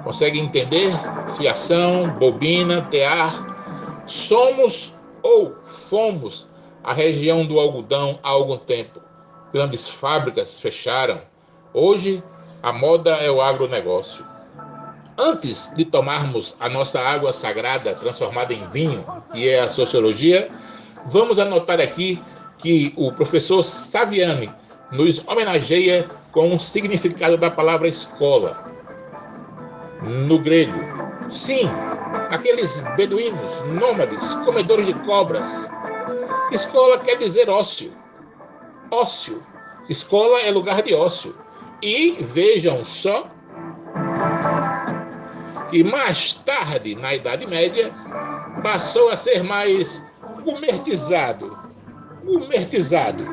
Consegue 0.05 0.39
entender? 0.39 0.93
Fiação, 1.37 2.09
bobina, 2.19 2.83
tear. 2.91 3.35
Somos 4.07 4.95
ou 5.23 5.55
fomos 5.63 6.49
a 6.83 6.93
região 6.93 7.45
do 7.45 7.59
algodão 7.59 8.19
há 8.23 8.31
algum 8.31 8.57
tempo 8.57 9.08
grandes 9.53 9.89
fábricas 9.89 10.61
fecharam. 10.61 11.21
Hoje, 11.73 12.23
a 12.63 12.73
moda 12.73 13.11
é 13.17 13.31
o 13.31 13.41
agronegócio. 13.41 14.25
Antes 15.17 15.73
de 15.75 15.85
tomarmos 15.85 16.55
a 16.61 16.69
nossa 16.69 17.01
água 17.01 17.33
sagrada 17.33 17.95
transformada 17.95 18.55
em 18.55 18.65
vinho, 18.71 19.05
que 19.33 19.49
é 19.49 19.61
a 19.61 19.69
sociologia, 19.69 20.49
vamos 21.07 21.39
anotar 21.39 21.81
aqui 21.81 22.23
que 22.59 22.93
o 22.97 23.13
professor 23.13 23.63
Saviani 23.63 24.51
nos 24.93 25.27
homenageia 25.27 26.09
com 26.33 26.55
o 26.55 26.61
significado 26.61 27.37
da 27.37 27.51
palavra 27.51 27.89
escola. 27.89 28.63
No 30.03 30.39
grego, 30.39 30.79
sim, 31.29 31.69
aqueles 32.31 32.81
beduínos, 32.97 33.61
nômades, 33.81 34.35
comedores 34.45 34.87
de 34.87 34.95
cobras. 35.01 35.69
Escola 36.53 36.99
quer 36.99 37.17
dizer 37.17 37.51
ócio 37.51 37.93
ócio. 38.91 39.43
Escola 39.89 40.41
é 40.41 40.51
lugar 40.51 40.83
de 40.83 40.95
ócio. 40.95 41.35
E 41.83 42.17
vejam 42.21 42.85
só 42.85 43.31
que 45.71 45.85
mais 45.85 46.35
tarde, 46.35 46.95
na 46.95 47.15
Idade 47.15 47.47
Média, 47.47 47.93
passou 48.63 49.11
a 49.11 49.17
ser 49.17 49.43
mais 49.43 50.03
gumertizado. 50.45 51.57
Gumertizado. 52.25 53.25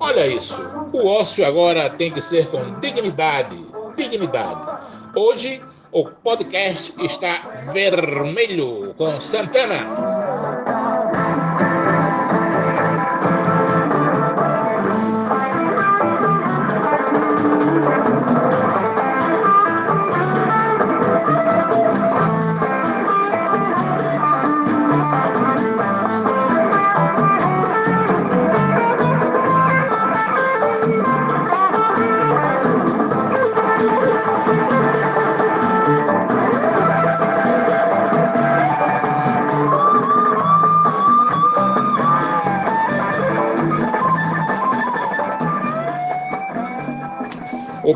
Olha 0.00 0.26
isso. 0.26 0.60
O 0.94 1.06
ócio 1.06 1.46
agora 1.46 1.90
tem 1.90 2.10
que 2.10 2.20
ser 2.20 2.48
com 2.48 2.78
dignidade. 2.80 3.56
Dignidade. 3.96 4.80
Hoje, 5.14 5.60
o 5.92 6.04
podcast 6.04 6.94
está 7.02 7.40
vermelho 7.72 8.94
com 8.98 9.20
Santana. 9.20 10.25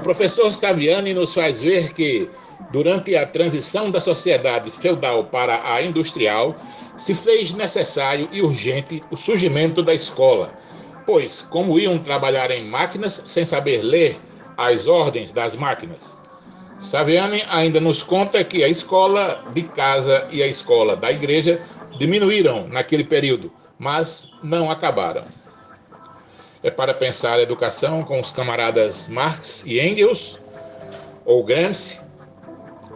Professor 0.01 0.53
Saviani 0.53 1.15
nos 1.15 1.35
faz 1.35 1.63
ver 1.63 1.93
que, 1.93 2.29
durante 2.71 3.17
a 3.17 3.27
transição 3.27 3.91
da 3.91 4.01
sociedade 4.01 4.71
feudal 4.71 5.25
para 5.25 5.73
a 5.75 5.83
industrial, 5.83 6.57
se 6.97 7.15
fez 7.15 7.55
necessário 7.55 8.29
e 8.33 8.43
urgente 8.43 9.03
o 9.11 9.17
surgimento 9.17 9.83
da 9.83 9.95
escola, 9.95 10.51
pois, 11.07 11.43
como 11.43 11.79
iam 11.79 11.99
trabalhar 11.99 12.51
em 12.51 12.65
máquinas 12.65 13.23
sem 13.27 13.45
saber 13.45 13.83
ler 13.83 14.17
as 14.57 14.87
ordens 14.87 15.33
das 15.33 15.57
máquinas? 15.57 16.19
Saviani 16.81 17.43
ainda 17.51 17.81
nos 17.81 18.03
conta 18.03 18.43
que 18.43 18.65
a 18.65 18.69
escola 18.69 19.45
de 19.53 19.63
casa 19.63 20.27
e 20.31 20.43
a 20.43 20.47
escola 20.47 20.97
da 20.97 21.13
igreja 21.13 21.61
diminuíram 21.99 22.67
naquele 22.69 23.05
período, 23.05 23.53
mas 23.79 24.31
não 24.43 24.71
acabaram. 24.71 25.25
É 26.63 26.71
para 26.71 26.93
pensar 26.93 27.35
a 27.35 27.43
educação 27.43 28.03
com 28.03 28.21
os 28.21 28.31
camaradas 28.31 29.09
Marx 29.09 29.65
e 29.67 29.81
Engels, 29.81 30.39
ou 31.25 31.43
Gramsci, 31.43 32.01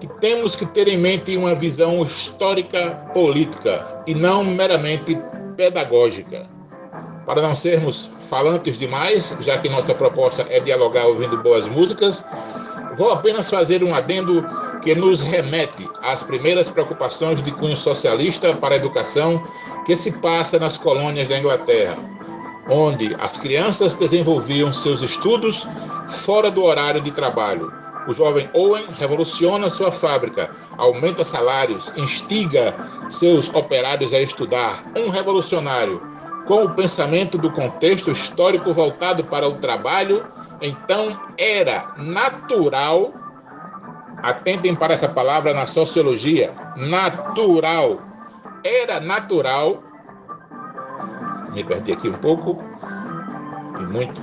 que 0.01 0.07
temos 0.21 0.55
que 0.55 0.67
ter 0.67 0.87
em 0.87 0.99
mente 0.99 1.35
uma 1.37 1.55
visão 1.55 2.03
histórica 2.03 2.91
política 3.15 4.03
e 4.07 4.15
não 4.15 4.45
meramente 4.45 5.17
pedagógica. 5.57 6.47
Para 7.25 7.41
não 7.41 7.55
sermos 7.55 8.11
falantes 8.29 8.77
demais, 8.77 9.35
já 9.41 9.57
que 9.57 9.69
nossa 9.71 9.95
proposta 9.95 10.45
é 10.51 10.61
dialogar 10.61 11.07
ouvindo 11.07 11.43
boas 11.43 11.67
músicas, 11.67 12.23
vou 12.99 13.13
apenas 13.13 13.49
fazer 13.49 13.83
um 13.83 13.95
adendo 13.95 14.47
que 14.83 14.95
nos 14.95 15.23
remete 15.23 15.89
às 16.03 16.23
primeiras 16.23 16.69
preocupações 16.69 17.43
de 17.43 17.51
cunho 17.53 17.77
socialista 17.77 18.55
para 18.55 18.75
a 18.75 18.77
educação 18.77 19.43
que 19.87 19.97
se 19.97 20.13
passa 20.13 20.59
nas 20.59 20.77
colônias 20.77 21.29
da 21.29 21.39
Inglaterra, 21.39 21.97
onde 22.69 23.15
as 23.21 23.39
crianças 23.39 23.95
desenvolviam 23.95 24.73
seus 24.73 25.03
estudos 25.03 25.67
fora 26.09 26.51
do 26.51 26.63
horário 26.63 27.01
de 27.01 27.11
trabalho. 27.11 27.71
O 28.07 28.13
jovem 28.13 28.49
Owen 28.53 28.85
revoluciona 28.99 29.71
sua 29.71 29.91
fábrica, 29.91 30.51
aumenta 30.77 31.25
salários, 31.25 31.93
instiga 31.97 32.75
seus 33.11 33.53
operários 33.55 34.13
a 34.13 34.21
estudar. 34.21 34.85
Um 34.97 35.09
revolucionário 35.09 36.01
com 36.47 36.65
o 36.65 36.75
pensamento 36.75 37.39
do 37.39 37.51
contexto 37.51 38.11
histórico 38.11 38.73
voltado 38.73 39.25
para 39.25 39.49
o 39.49 39.55
trabalho, 39.55 40.23
então 40.61 41.19
era 41.39 41.95
natural, 41.97 43.13
atentem 44.23 44.75
para 44.75 44.93
essa 44.93 45.09
palavra 45.09 45.55
na 45.55 45.67
sociologia, 45.67 46.53
natural, 46.77 47.99
era 48.63 49.01
natural, 49.01 49.83
me 51.55 51.63
perdi 51.63 51.93
aqui 51.93 52.09
um 52.09 52.15
pouco, 52.15 52.59
e 53.81 53.83
muito. 53.85 54.21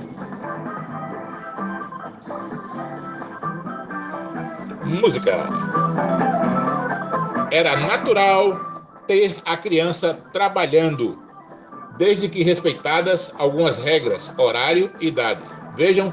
Música. 4.84 5.48
Era 7.50 7.76
natural 7.76 8.58
ter 9.06 9.36
a 9.46 9.56
criança 9.56 10.18
trabalhando 10.32 11.18
desde 11.96 12.28
que 12.28 12.42
respeitadas 12.42 13.34
algumas 13.38 13.78
regras, 13.78 14.32
horário 14.36 14.90
e 15.00 15.08
idade. 15.08 15.42
Vejam 15.74 16.12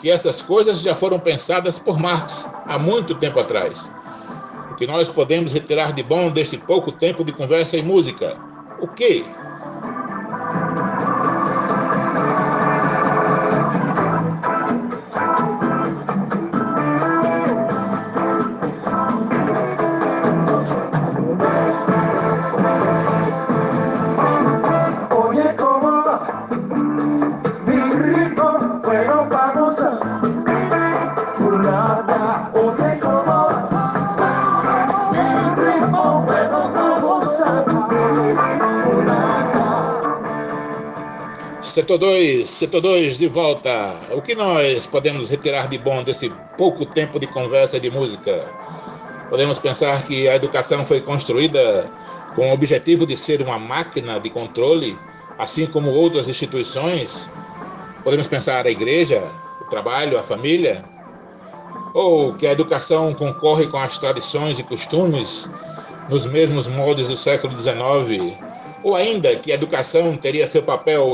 que 0.00 0.10
essas 0.10 0.40
coisas 0.42 0.80
já 0.80 0.94
foram 0.94 1.18
pensadas 1.18 1.78
por 1.78 1.98
Marx 1.98 2.50
há 2.66 2.78
muito 2.78 3.14
tempo 3.14 3.40
atrás. 3.40 3.90
O 4.70 4.74
que 4.76 4.86
nós 4.86 5.08
podemos 5.08 5.52
retirar 5.52 5.92
de 5.92 6.02
bom 6.02 6.30
deste 6.30 6.56
pouco 6.56 6.90
tempo 6.90 7.24
de 7.24 7.32
conversa 7.32 7.76
e 7.76 7.82
música? 7.82 8.36
O 8.80 8.88
que? 8.88 9.24
Setor 41.90 42.06
2, 42.06 42.48
setor 42.48 42.80
2 42.82 43.18
de 43.18 43.26
volta. 43.26 43.98
O 44.12 44.22
que 44.22 44.36
nós 44.36 44.86
podemos 44.86 45.28
retirar 45.28 45.66
de 45.66 45.76
bom 45.76 46.04
desse 46.04 46.30
pouco 46.56 46.86
tempo 46.86 47.18
de 47.18 47.26
conversa 47.26 47.78
e 47.78 47.80
de 47.80 47.90
música? 47.90 48.48
Podemos 49.28 49.58
pensar 49.58 50.00
que 50.06 50.28
a 50.28 50.36
educação 50.36 50.86
foi 50.86 51.00
construída 51.00 51.90
com 52.36 52.48
o 52.48 52.54
objetivo 52.54 53.04
de 53.04 53.16
ser 53.16 53.42
uma 53.42 53.58
máquina 53.58 54.20
de 54.20 54.30
controle, 54.30 54.96
assim 55.36 55.66
como 55.66 55.90
outras 55.90 56.28
instituições. 56.28 57.28
Podemos 58.04 58.28
pensar 58.28 58.64
a 58.64 58.70
igreja, 58.70 59.28
o 59.60 59.64
trabalho, 59.64 60.16
a 60.16 60.22
família, 60.22 60.84
ou 61.92 62.34
que 62.34 62.46
a 62.46 62.52
educação 62.52 63.12
concorre 63.14 63.66
com 63.66 63.78
as 63.78 63.98
tradições 63.98 64.60
e 64.60 64.62
costumes 64.62 65.50
nos 66.08 66.24
mesmos 66.24 66.68
moldes 66.68 67.08
do 67.08 67.16
século 67.16 67.52
XIX 67.52 68.38
ou 68.82 68.96
ainda 68.96 69.36
que 69.36 69.52
a 69.52 69.54
educação 69.54 70.16
teria 70.16 70.46
seu 70.46 70.62
papel 70.62 71.12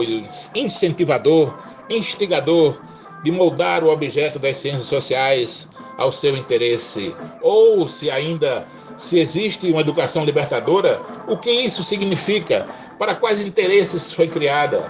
incentivador, 0.55 1.57
instigador 1.91 2.79
de 3.25 3.31
moldar 3.31 3.83
o 3.83 3.91
objeto 3.91 4.39
das 4.39 4.57
ciências 4.57 4.87
sociais 4.87 5.69
ao 5.99 6.13
seu 6.13 6.37
interesse, 6.37 7.15
ou 7.43 7.89
se 7.89 8.11
ainda 8.11 8.67
se 8.97 9.19
existe 9.19 9.71
uma 9.71 9.81
educação 9.81 10.25
libertadora, 10.25 11.01
o 11.27 11.37
que 11.37 11.51
isso 11.51 11.83
significa? 11.83 12.67
Para 12.99 13.15
quais 13.15 13.45
interesses 13.45 14.13
foi 14.13 14.29
criada? 14.29 14.85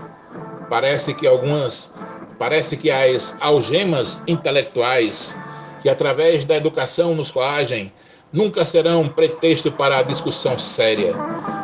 Parece 0.68 1.14
que 1.14 1.26
algumas, 1.26 1.92
parece 2.38 2.76
que 2.76 2.90
as 2.90 3.36
algemas 3.40 4.22
intelectuais 4.26 5.34
que 5.82 5.88
através 5.88 6.44
da 6.44 6.56
educação 6.56 7.14
nos 7.14 7.30
coagem 7.30 7.92
nunca 8.32 8.64
serão 8.64 9.08
pretexto 9.08 9.70
para 9.70 9.98
a 9.98 10.02
discussão 10.02 10.58
séria. 10.58 11.14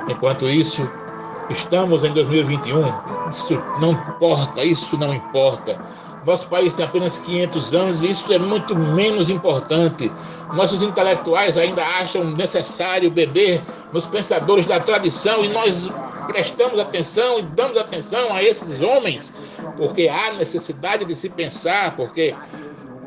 Enquanto 0.09 0.49
isso, 0.49 0.89
Estamos 1.53 2.03
em 2.03 2.11
2021, 2.13 2.81
isso 3.29 3.63
não 3.79 3.93
importa, 3.93 4.65
isso 4.65 4.97
não 4.97 5.13
importa. 5.13 5.79
Nosso 6.25 6.47
país 6.49 6.73
tem 6.73 6.85
apenas 6.85 7.19
500 7.19 7.75
anos 7.75 8.03
e 8.03 8.11
isso 8.11 8.33
é 8.33 8.39
muito 8.39 8.75
menos 8.75 9.29
importante. 9.29 10.11
Nossos 10.55 10.83
intelectuais 10.83 11.59
ainda 11.59 11.85
acham 11.85 12.25
necessário 12.25 13.11
beber 13.11 13.61
nos 13.93 14.07
pensadores 14.07 14.65
da 14.65 14.81
tradição 14.81 15.45
e 15.45 15.49
nós 15.49 15.95
prestamos 16.27 16.79
atenção 16.81 17.39
e 17.39 17.43
damos 17.43 17.77
atenção 17.77 18.33
a 18.35 18.43
esses 18.43 18.81
homens, 18.83 19.39
porque 19.77 20.09
há 20.09 20.33
necessidade 20.33 21.05
de 21.05 21.15
se 21.15 21.29
pensar, 21.29 21.95
porque 21.97 22.35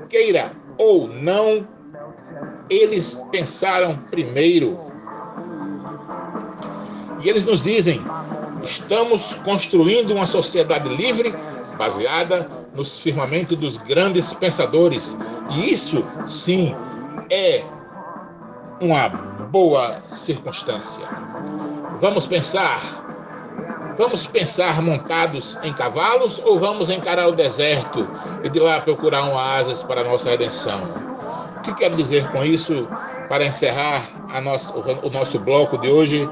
queira 0.10 0.52
ou 0.78 1.08
não, 1.08 1.66
eles 2.70 3.20
pensaram 3.32 3.96
primeiro. 4.12 4.78
E 7.24 7.30
eles 7.30 7.44
nos 7.46 7.64
dizem 7.64 8.00
Estamos 8.66 9.36
construindo 9.44 10.12
uma 10.12 10.26
sociedade 10.26 10.90
livre, 10.90 11.34
baseada 11.78 12.50
nos 12.74 13.00
firmamentos 13.00 13.56
dos 13.58 13.78
grandes 13.78 14.34
pensadores. 14.34 15.16
E 15.52 15.72
isso, 15.72 16.04
sim, 16.28 16.76
é 17.30 17.64
uma 18.82 19.10
boa 19.52 20.02
circunstância. 20.14 21.06
Vamos 22.02 22.26
pensar. 22.26 22.82
Vamos 23.98 24.26
pensar 24.28 24.82
montados 24.82 25.58
em 25.64 25.72
cavalos 25.72 26.42
ou 26.44 26.60
vamos 26.60 26.90
encarar 26.90 27.30
o 27.30 27.32
deserto 27.32 28.06
e 28.44 28.50
de 28.50 28.60
lá 28.60 28.82
procurar 28.82 29.24
um 29.24 29.34
oásis 29.34 29.84
para 29.84 30.02
a 30.02 30.04
nossa 30.04 30.32
redenção? 30.32 30.82
O 31.58 31.62
que 31.62 31.74
quero 31.76 31.96
dizer 31.96 32.30
com 32.32 32.44
isso, 32.44 32.88
para 33.30 33.46
encerrar 33.46 34.06
nossa, 34.44 34.74
o 34.78 35.10
nosso 35.12 35.40
bloco 35.40 35.78
de 35.78 35.90
hoje, 35.90 36.28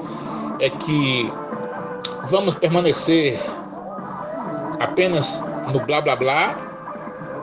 é 0.59 0.69
que 0.69 1.31
vamos 2.29 2.55
permanecer 2.55 3.39
apenas 4.79 5.43
no 5.71 5.79
blá 5.85 6.01
blá 6.01 6.15
blá 6.15 6.55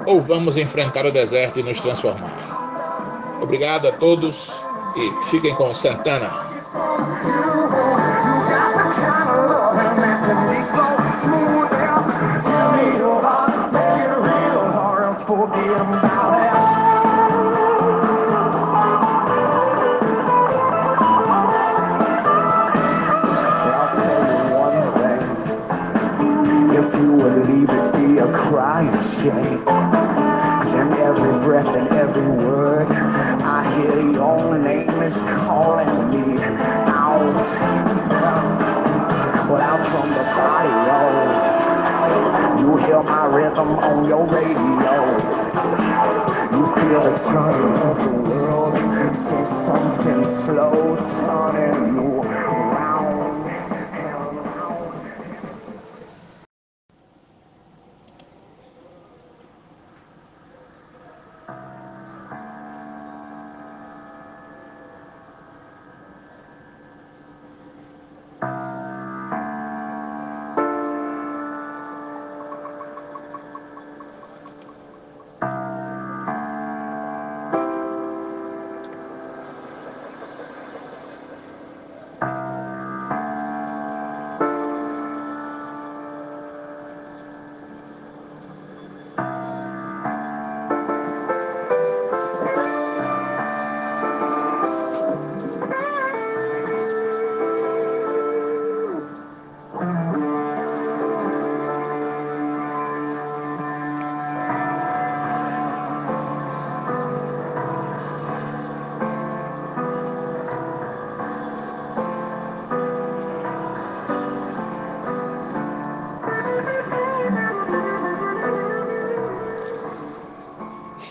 ou 0.06 0.20
vamos 0.20 0.56
enfrentar 0.56 1.06
o 1.06 1.12
deserto 1.12 1.60
e 1.60 1.62
nos 1.62 1.80
transformar? 1.80 2.32
Obrigado 3.42 3.88
a 3.88 3.92
todos 3.92 4.52
e 4.96 5.26
fiquem 5.26 5.54
com 5.54 5.74
Santana. 5.74 6.49
Shame. 29.20 29.64
Cause 29.64 30.74
in 30.74 30.92
every 30.92 31.32
breath 31.44 31.76
and 31.76 31.88
every 31.88 32.28
word, 32.44 32.86
I 32.90 33.60
hear 33.76 34.12
your 34.12 34.58
name 34.58 34.88
is 35.02 35.20
calling 35.44 35.92
me 36.10 36.40
out. 36.88 37.36
Well, 39.48 39.60
out 39.60 39.82
from 39.92 40.08
the 40.16 40.24
body. 40.36 40.72
Oh. 40.88 42.56
You 42.60 42.76
hear 42.86 43.02
my 43.02 43.26
rhythm 43.26 43.68
on 43.90 44.06
your 44.06 44.24
radio. 44.24 44.94
You 46.56 46.64
feel 46.76 47.00
the 47.04 47.16
turning 47.20 47.76
of 47.90 47.96
the 48.04 48.30
world. 48.30 49.16
See 49.16 49.44
something 49.44 50.24
slow 50.24 50.96
turning 50.96 52.09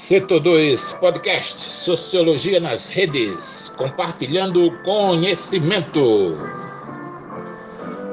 Setor 0.09 0.39
2 0.39 0.93
Podcast 0.93 1.53
Sociologia 1.55 2.59
nas 2.59 2.89
Redes, 2.89 3.71
compartilhando 3.77 4.71
conhecimento. 4.83 6.35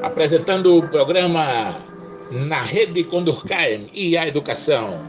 Apresentando 0.02 0.76
o 0.76 0.86
programa 0.86 1.74
Na 2.30 2.60
Rede 2.60 3.02
com 3.02 3.22
Durkheim 3.22 3.86
e 3.94 4.14
a 4.14 4.28
Educação. 4.28 5.00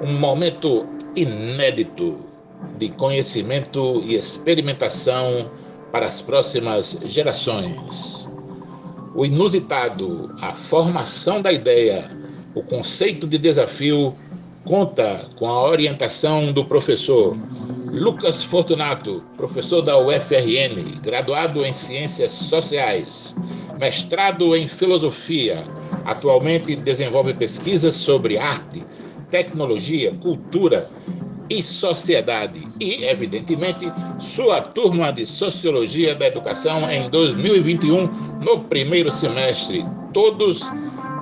Um 0.00 0.14
momento 0.14 0.86
inédito 1.14 2.18
de 2.78 2.88
conhecimento 2.92 4.02
e 4.06 4.14
experimentação 4.14 5.50
para 5.92 6.06
as 6.06 6.22
próximas 6.22 7.00
gerações. 7.04 8.26
O 9.14 9.26
inusitado, 9.26 10.34
a 10.40 10.54
formação 10.54 11.42
da 11.42 11.52
ideia, 11.52 12.10
o 12.54 12.62
conceito 12.62 13.26
de 13.26 13.36
desafio 13.36 14.16
conta 14.64 15.26
com 15.36 15.48
a 15.48 15.62
orientação 15.64 16.52
do 16.52 16.64
professor 16.64 17.36
Lucas 17.92 18.42
Fortunato, 18.42 19.22
professor 19.36 19.82
da 19.82 19.98
UFRN, 19.98 21.00
graduado 21.02 21.64
em 21.64 21.72
Ciências 21.72 22.32
Sociais, 22.32 23.34
mestrado 23.78 24.56
em 24.56 24.66
Filosofia. 24.66 25.62
Atualmente 26.06 26.74
desenvolve 26.74 27.34
pesquisas 27.34 27.94
sobre 27.94 28.38
arte, 28.38 28.82
tecnologia, 29.30 30.12
cultura 30.20 30.88
e 31.50 31.62
sociedade 31.62 32.60
e, 32.80 33.04
evidentemente, 33.04 33.86
sua 34.18 34.62
turma 34.62 35.12
de 35.12 35.26
Sociologia 35.26 36.14
da 36.14 36.26
Educação 36.26 36.90
em 36.90 37.10
2021, 37.10 38.06
no 38.42 38.60
primeiro 38.60 39.10
semestre. 39.10 39.84
Todos 40.14 40.62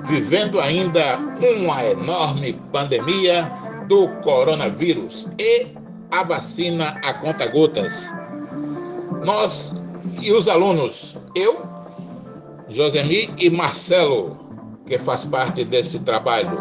vivendo 0.03 0.59
ainda 0.59 1.17
uma 1.17 1.83
enorme 1.85 2.53
pandemia 2.71 3.49
do 3.87 4.07
coronavírus 4.21 5.27
e 5.39 5.67
a 6.11 6.23
vacina 6.23 6.99
a 7.03 7.13
conta-gotas. 7.13 8.11
Nós 9.23 9.73
e 10.21 10.31
os 10.31 10.47
alunos, 10.47 11.17
eu, 11.35 11.59
Josemi 12.69 13.29
e 13.37 13.49
Marcelo, 13.49 14.37
que 14.85 14.97
faz 14.97 15.25
parte 15.25 15.63
desse 15.63 15.99
trabalho. 15.99 16.51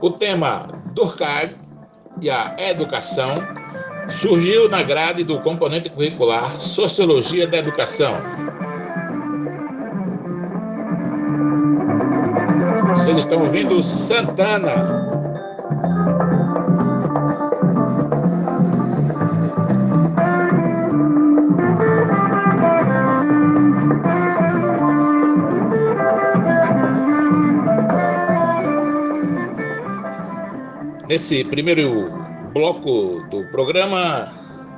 O 0.00 0.10
tema 0.10 0.68
Durkheim 0.94 1.54
e 2.20 2.30
a 2.30 2.54
educação 2.58 3.34
surgiu 4.08 4.68
na 4.68 4.82
grade 4.82 5.24
do 5.24 5.40
componente 5.40 5.90
curricular 5.90 6.58
Sociologia 6.58 7.46
da 7.46 7.58
Educação, 7.58 8.14
Vocês 12.96 13.18
estão 13.18 13.40
ouvindo 13.40 13.82
Santana. 13.82 15.06
Nesse 31.08 31.44
primeiro 31.44 32.10
bloco 32.52 33.26
do 33.30 33.44
programa, 33.50 34.28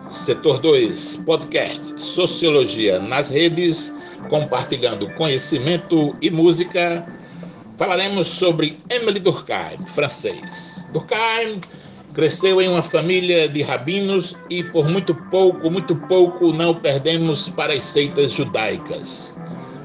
Setor 0.08 0.60
2, 0.60 1.22
podcast 1.24 2.02
Sociologia 2.02 2.98
nas 2.98 3.30
Redes, 3.30 3.92
compartilhando 4.28 5.08
conhecimento 5.14 6.16
e 6.20 6.30
música 6.30 7.04
falaremos 7.76 8.26
sobre 8.26 8.80
Emily 8.90 9.20
Durkheim, 9.20 9.78
francês. 9.86 10.88
Durkheim 10.92 11.60
cresceu 12.12 12.60
em 12.60 12.68
uma 12.68 12.82
família 12.82 13.48
de 13.48 13.62
rabinos 13.62 14.34
e 14.50 14.64
por 14.64 14.88
muito 14.88 15.14
pouco, 15.14 15.70
muito 15.70 15.94
pouco 16.08 16.52
não 16.52 16.74
perdemos 16.74 17.48
para 17.48 17.72
as 17.72 17.84
seitas 17.84 18.32
judaicas. 18.32 19.36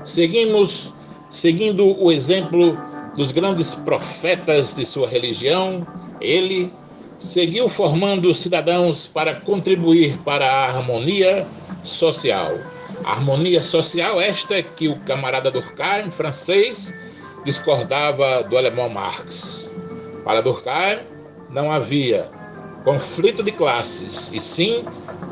Seguimos 0.03 0.91
seguindo 1.29 1.95
o 2.03 2.11
exemplo 2.11 2.75
dos 3.15 3.31
grandes 3.31 3.75
profetas 3.75 4.75
de 4.75 4.85
sua 4.85 5.07
religião, 5.07 5.85
ele 6.19 6.73
seguiu 7.19 7.69
formando 7.69 8.33
cidadãos 8.33 9.07
para 9.07 9.35
contribuir 9.35 10.17
para 10.25 10.51
a 10.51 10.69
harmonia 10.69 11.47
social. 11.83 12.51
Harmonia 13.05 13.61
social 13.61 14.19
esta 14.19 14.61
que 14.61 14.87
o 14.87 14.97
camarada 15.01 15.51
Durkheim, 15.51 16.09
francês, 16.09 16.93
discordava 17.43 18.43
do 18.43 18.57
alemão 18.57 18.89
Marx. 18.89 19.69
Para 20.23 20.41
Durkheim, 20.41 20.99
não 21.49 21.71
havia 21.71 22.29
conflito 22.83 23.43
de 23.43 23.51
classes, 23.51 24.29
e 24.33 24.39
sim, 24.39 24.83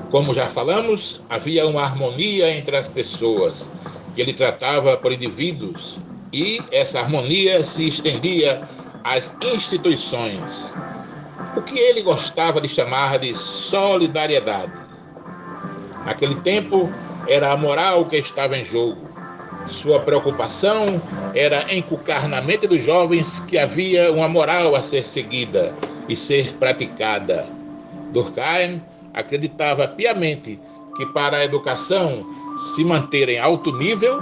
como 0.10 0.34
já 0.34 0.48
falamos, 0.48 1.22
havia 1.30 1.66
uma 1.68 1.82
harmonia 1.82 2.56
entre 2.56 2.76
as 2.76 2.88
pessoas, 2.88 3.70
que 4.16 4.22
ele 4.22 4.34
tratava 4.34 4.98
por 4.98 5.12
indivíduos, 5.12 6.00
e 6.34 6.62
essa 6.72 7.00
harmonia 7.00 7.62
se 7.64 7.88
estendia 7.88 8.62
às 9.04 9.34
instituições. 9.54 10.74
O 11.56 11.62
que 11.62 11.78
ele 11.78 12.02
gostava 12.02 12.62
de 12.62 12.70
chamar 12.70 13.20
de 13.20 13.34
solidariedade. 13.36 14.72
Naquele 16.06 16.36
tempo, 16.36 16.90
era 17.28 17.52
a 17.52 17.58
moral 17.58 18.06
que 18.06 18.18
estava 18.18 18.58
em 18.58 18.64
jogo 18.64 19.12
sua 19.68 20.00
preocupação 20.00 21.02
era 21.34 21.74
encucar 21.74 22.28
na 22.28 22.42
mente 22.42 22.68
dos 22.68 22.84
jovens 22.84 23.40
que 23.40 23.58
havia 23.58 24.12
uma 24.12 24.28
moral 24.28 24.76
a 24.76 24.82
ser 24.82 25.06
seguida 25.06 25.74
e 26.08 26.16
ser 26.16 26.54
praticada. 26.56 27.46
Durkheim 28.12 28.82
acreditava 29.14 29.88
piamente 29.88 30.60
que 30.96 31.06
para 31.08 31.38
a 31.38 31.46
educação 31.46 32.26
se 32.76 32.84
manter 32.84 33.30
em 33.30 33.40
alto 33.40 33.72
nível, 33.72 34.20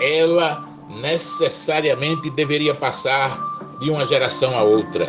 ela 0.00 0.62
necessariamente 1.00 2.30
deveria 2.30 2.74
passar 2.74 3.38
de 3.80 3.90
uma 3.90 4.04
geração 4.04 4.58
a 4.58 4.62
outra. 4.62 5.08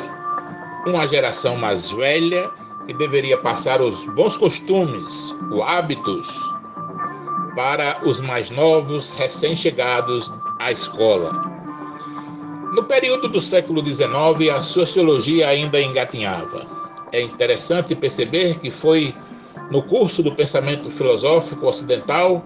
Uma 0.86 1.08
geração 1.08 1.58
mais 1.58 1.91
velha 1.91 2.49
que 2.86 2.93
deveria 2.93 3.38
passar 3.38 3.82
os 3.82 4.06
bons 4.15 4.38
costumes, 4.38 5.36
os 5.51 5.62
hábitos, 5.62 6.51
para 7.56 7.98
os 8.06 8.20
mais 8.20 8.50
novos, 8.50 9.12
recém-chegados 9.12 10.32
à 10.60 10.72
escola. 10.72 11.32
No 12.74 12.84
período 12.84 13.28
do 13.28 13.42
século 13.42 13.86
XIX, 13.86 14.50
a 14.56 14.62
sociologia 14.62 15.50
ainda 15.50 15.82
engatinhava. 15.82 16.66
É 17.12 17.22
interessante 17.22 17.94
perceber 17.94 18.58
que 18.60 18.72
foi 18.72 19.14
no 19.70 19.82
curso 19.84 20.24
do 20.24 20.34
pensamento 20.34 20.90
filosófico 20.90 21.68
ocidental 21.68 22.46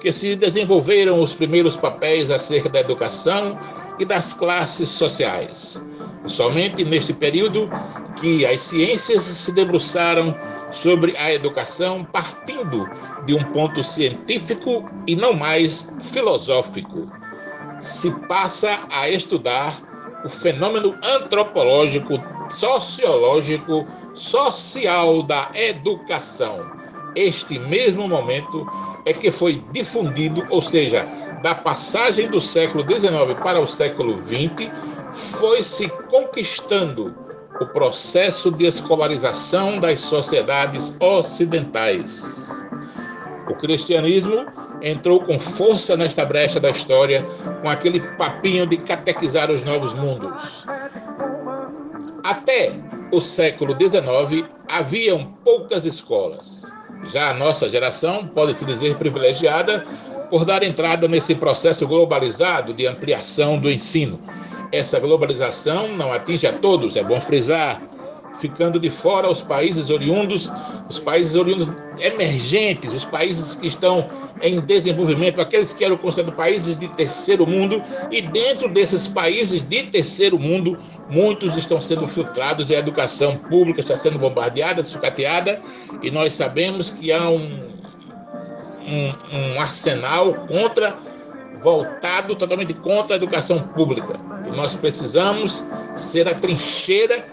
que 0.00 0.12
se 0.12 0.36
desenvolveram 0.36 1.20
os 1.20 1.34
primeiros 1.34 1.76
papéis 1.76 2.30
acerca 2.30 2.68
da 2.68 2.80
educação 2.80 3.58
e 3.98 4.04
das 4.04 4.32
classes 4.32 4.88
sociais. 4.90 5.82
Somente 6.26 6.84
neste 6.84 7.12
período 7.12 7.68
que 8.20 8.46
as 8.46 8.60
ciências 8.60 9.22
se 9.22 9.52
debruçaram 9.52 10.34
sobre 10.74 11.16
a 11.16 11.32
educação 11.32 12.04
partindo 12.04 12.88
de 13.24 13.34
um 13.34 13.42
ponto 13.52 13.82
científico 13.82 14.90
e 15.06 15.14
não 15.14 15.32
mais 15.32 15.88
filosófico. 16.02 17.08
Se 17.80 18.10
passa 18.26 18.80
a 18.90 19.08
estudar 19.08 19.74
o 20.24 20.28
fenômeno 20.28 20.94
antropológico, 21.02 22.20
sociológico, 22.50 23.86
social 24.14 25.22
da 25.22 25.50
educação. 25.54 26.58
Este 27.14 27.58
mesmo 27.58 28.08
momento 28.08 28.66
é 29.04 29.12
que 29.12 29.30
foi 29.30 29.62
difundido, 29.70 30.42
ou 30.50 30.62
seja, 30.62 31.06
da 31.42 31.54
passagem 31.54 32.26
do 32.26 32.40
século 32.40 32.82
XIX 32.82 33.38
para 33.42 33.60
o 33.60 33.66
século 33.66 34.18
XX, 34.26 34.70
foi 35.14 35.62
se 35.62 35.88
conquistando 36.10 37.23
o 37.60 37.66
processo 37.66 38.50
de 38.50 38.66
escolarização 38.66 39.78
das 39.78 40.00
sociedades 40.00 40.94
ocidentais. 40.98 42.48
O 43.48 43.54
cristianismo 43.54 44.46
entrou 44.82 45.20
com 45.20 45.38
força 45.38 45.96
nesta 45.96 46.24
brecha 46.24 46.58
da 46.58 46.70
história 46.70 47.24
com 47.62 47.68
aquele 47.68 48.00
papinho 48.00 48.66
de 48.66 48.76
catequizar 48.76 49.50
os 49.50 49.62
novos 49.62 49.94
mundos. 49.94 50.64
Até 52.22 52.72
o 53.12 53.20
século 53.20 53.74
XIX 53.74 54.48
haviam 54.68 55.26
poucas 55.44 55.84
escolas. 55.84 56.72
Já 57.04 57.30
a 57.30 57.34
nossa 57.34 57.68
geração 57.68 58.26
pode 58.26 58.54
se 58.54 58.64
dizer 58.64 58.96
privilegiada 58.96 59.84
por 60.30 60.44
dar 60.44 60.62
entrada 60.62 61.06
nesse 61.06 61.34
processo 61.34 61.86
globalizado 61.86 62.72
de 62.72 62.86
ampliação 62.86 63.58
do 63.58 63.70
ensino 63.70 64.18
essa 64.74 64.98
globalização 64.98 65.88
não 65.88 66.12
atinge 66.12 66.46
a 66.46 66.52
todos, 66.52 66.96
é 66.96 67.04
bom 67.04 67.20
frisar, 67.20 67.80
ficando 68.38 68.78
de 68.78 68.90
fora 68.90 69.30
os 69.30 69.40
países 69.40 69.88
oriundos, 69.90 70.50
os 70.88 70.98
países 70.98 71.36
oriundos 71.36 71.68
emergentes, 72.00 72.92
os 72.92 73.04
países 73.04 73.54
que 73.54 73.68
estão 73.68 74.08
em 74.42 74.60
desenvolvimento, 74.60 75.40
aqueles 75.40 75.72
que 75.72 75.84
eram 75.84 75.96
considerados 75.96 76.36
países 76.36 76.76
de 76.76 76.88
terceiro 76.88 77.46
mundo, 77.46 77.82
e 78.10 78.20
dentro 78.20 78.68
desses 78.68 79.06
países 79.06 79.62
de 79.62 79.84
terceiro 79.84 80.38
mundo, 80.38 80.78
muitos 81.08 81.56
estão 81.56 81.80
sendo 81.80 82.08
filtrados 82.08 82.70
e 82.70 82.76
a 82.76 82.80
educação 82.80 83.36
pública 83.36 83.80
está 83.80 83.96
sendo 83.96 84.18
bombardeada, 84.18 84.82
sucateada, 84.82 85.60
e 86.02 86.10
nós 86.10 86.34
sabemos 86.34 86.90
que 86.90 87.12
há 87.12 87.28
um, 87.30 87.60
um, 88.86 89.14
um 89.32 89.60
arsenal 89.60 90.34
contra 90.46 90.96
voltado 91.64 92.36
totalmente 92.36 92.74
contra 92.74 93.14
a 93.14 93.16
educação 93.16 93.58
pública. 93.58 94.20
E 94.46 94.54
nós 94.54 94.76
precisamos 94.76 95.64
ser 95.96 96.28
a 96.28 96.34
trincheira 96.34 97.26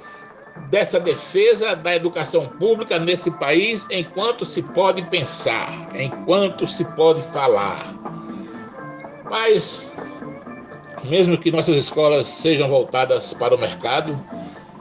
dessa 0.70 1.02
defesa 1.02 1.76
da 1.76 1.94
educação 1.94 2.48
pública 2.48 2.98
nesse 2.98 3.30
país 3.32 3.86
enquanto 3.92 4.46
se 4.46 4.62
pode 4.62 5.02
pensar, 5.04 5.90
enquanto 5.94 6.66
se 6.66 6.86
pode 6.96 7.22
falar. 7.24 7.94
Mas, 9.30 9.92
mesmo 11.04 11.38
que 11.38 11.52
nossas 11.52 11.76
escolas 11.76 12.26
sejam 12.26 12.70
voltadas 12.70 13.34
para 13.34 13.54
o 13.54 13.60
mercado, 13.60 14.18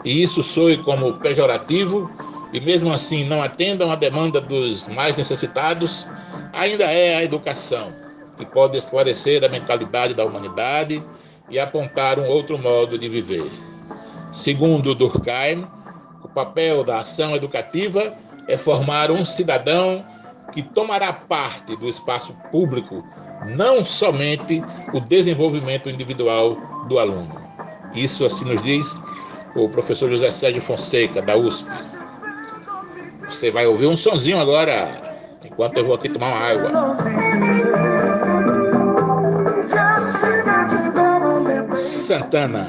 e 0.05 0.23
isso 0.23 0.45
soe 0.45 0.77
como 0.79 1.19
pejorativo, 1.19 2.09
e 2.53 2.61
mesmo 2.61 2.93
assim 2.93 3.25
não 3.25 3.43
atendam 3.43 3.91
à 3.91 3.97
demanda 3.97 4.41
dos 4.41 4.89
mais 4.89 5.17
necessitados, 5.17 6.07
ainda 6.53 6.85
é 6.85 7.17
a 7.17 7.25
educação 7.25 8.10
que 8.41 8.47
pode 8.47 8.79
esclarecer 8.79 9.45
a 9.45 9.49
mentalidade 9.49 10.15
da 10.15 10.25
humanidade 10.25 11.03
e 11.51 11.59
apontar 11.59 12.19
um 12.19 12.27
outro 12.27 12.59
modo 12.59 12.99
de 12.99 13.09
viver. 13.09 13.51
Segundo 14.33 14.95
Durkheim, 14.95 15.67
o 16.25 16.29
papel 16.29 16.83
da 16.83 17.01
ação 17.01 17.37
educativa 17.37 18.15
é 18.49 18.57
formar 18.57 19.11
um 19.11 19.25
cidadão 19.25 20.05
que 20.53 20.63
tomará 20.63 21.13
parte 21.13 21.77
do 21.77 21.89
espaço 21.89 22.35
público, 22.51 23.05
não 23.47 23.85
somente 23.85 24.63
o 24.95 25.01
desenvolvimento 25.01 25.91
individual 25.91 26.57
do 26.89 26.99
aluno. 26.99 27.35
Isso 27.95 28.25
assim 28.25 28.45
nos 28.45 28.63
diz 28.63 28.97
o 29.55 29.69
professor 29.69 30.11
José 30.11 30.31
Sérgio 30.31 30.63
Fonseca, 30.63 31.21
da 31.21 31.37
USP. 31.37 31.69
Você 33.29 33.51
vai 33.51 33.67
ouvir 33.67 33.87
um 33.87 33.97
sonzinho 33.97 34.41
agora, 34.41 35.37
enquanto 35.45 35.77
eu 35.77 35.85
vou 35.85 35.95
aqui 35.95 36.09
tomar 36.09 36.29
uma 36.29 36.39
água. 36.39 37.90
Santana. 41.77 42.67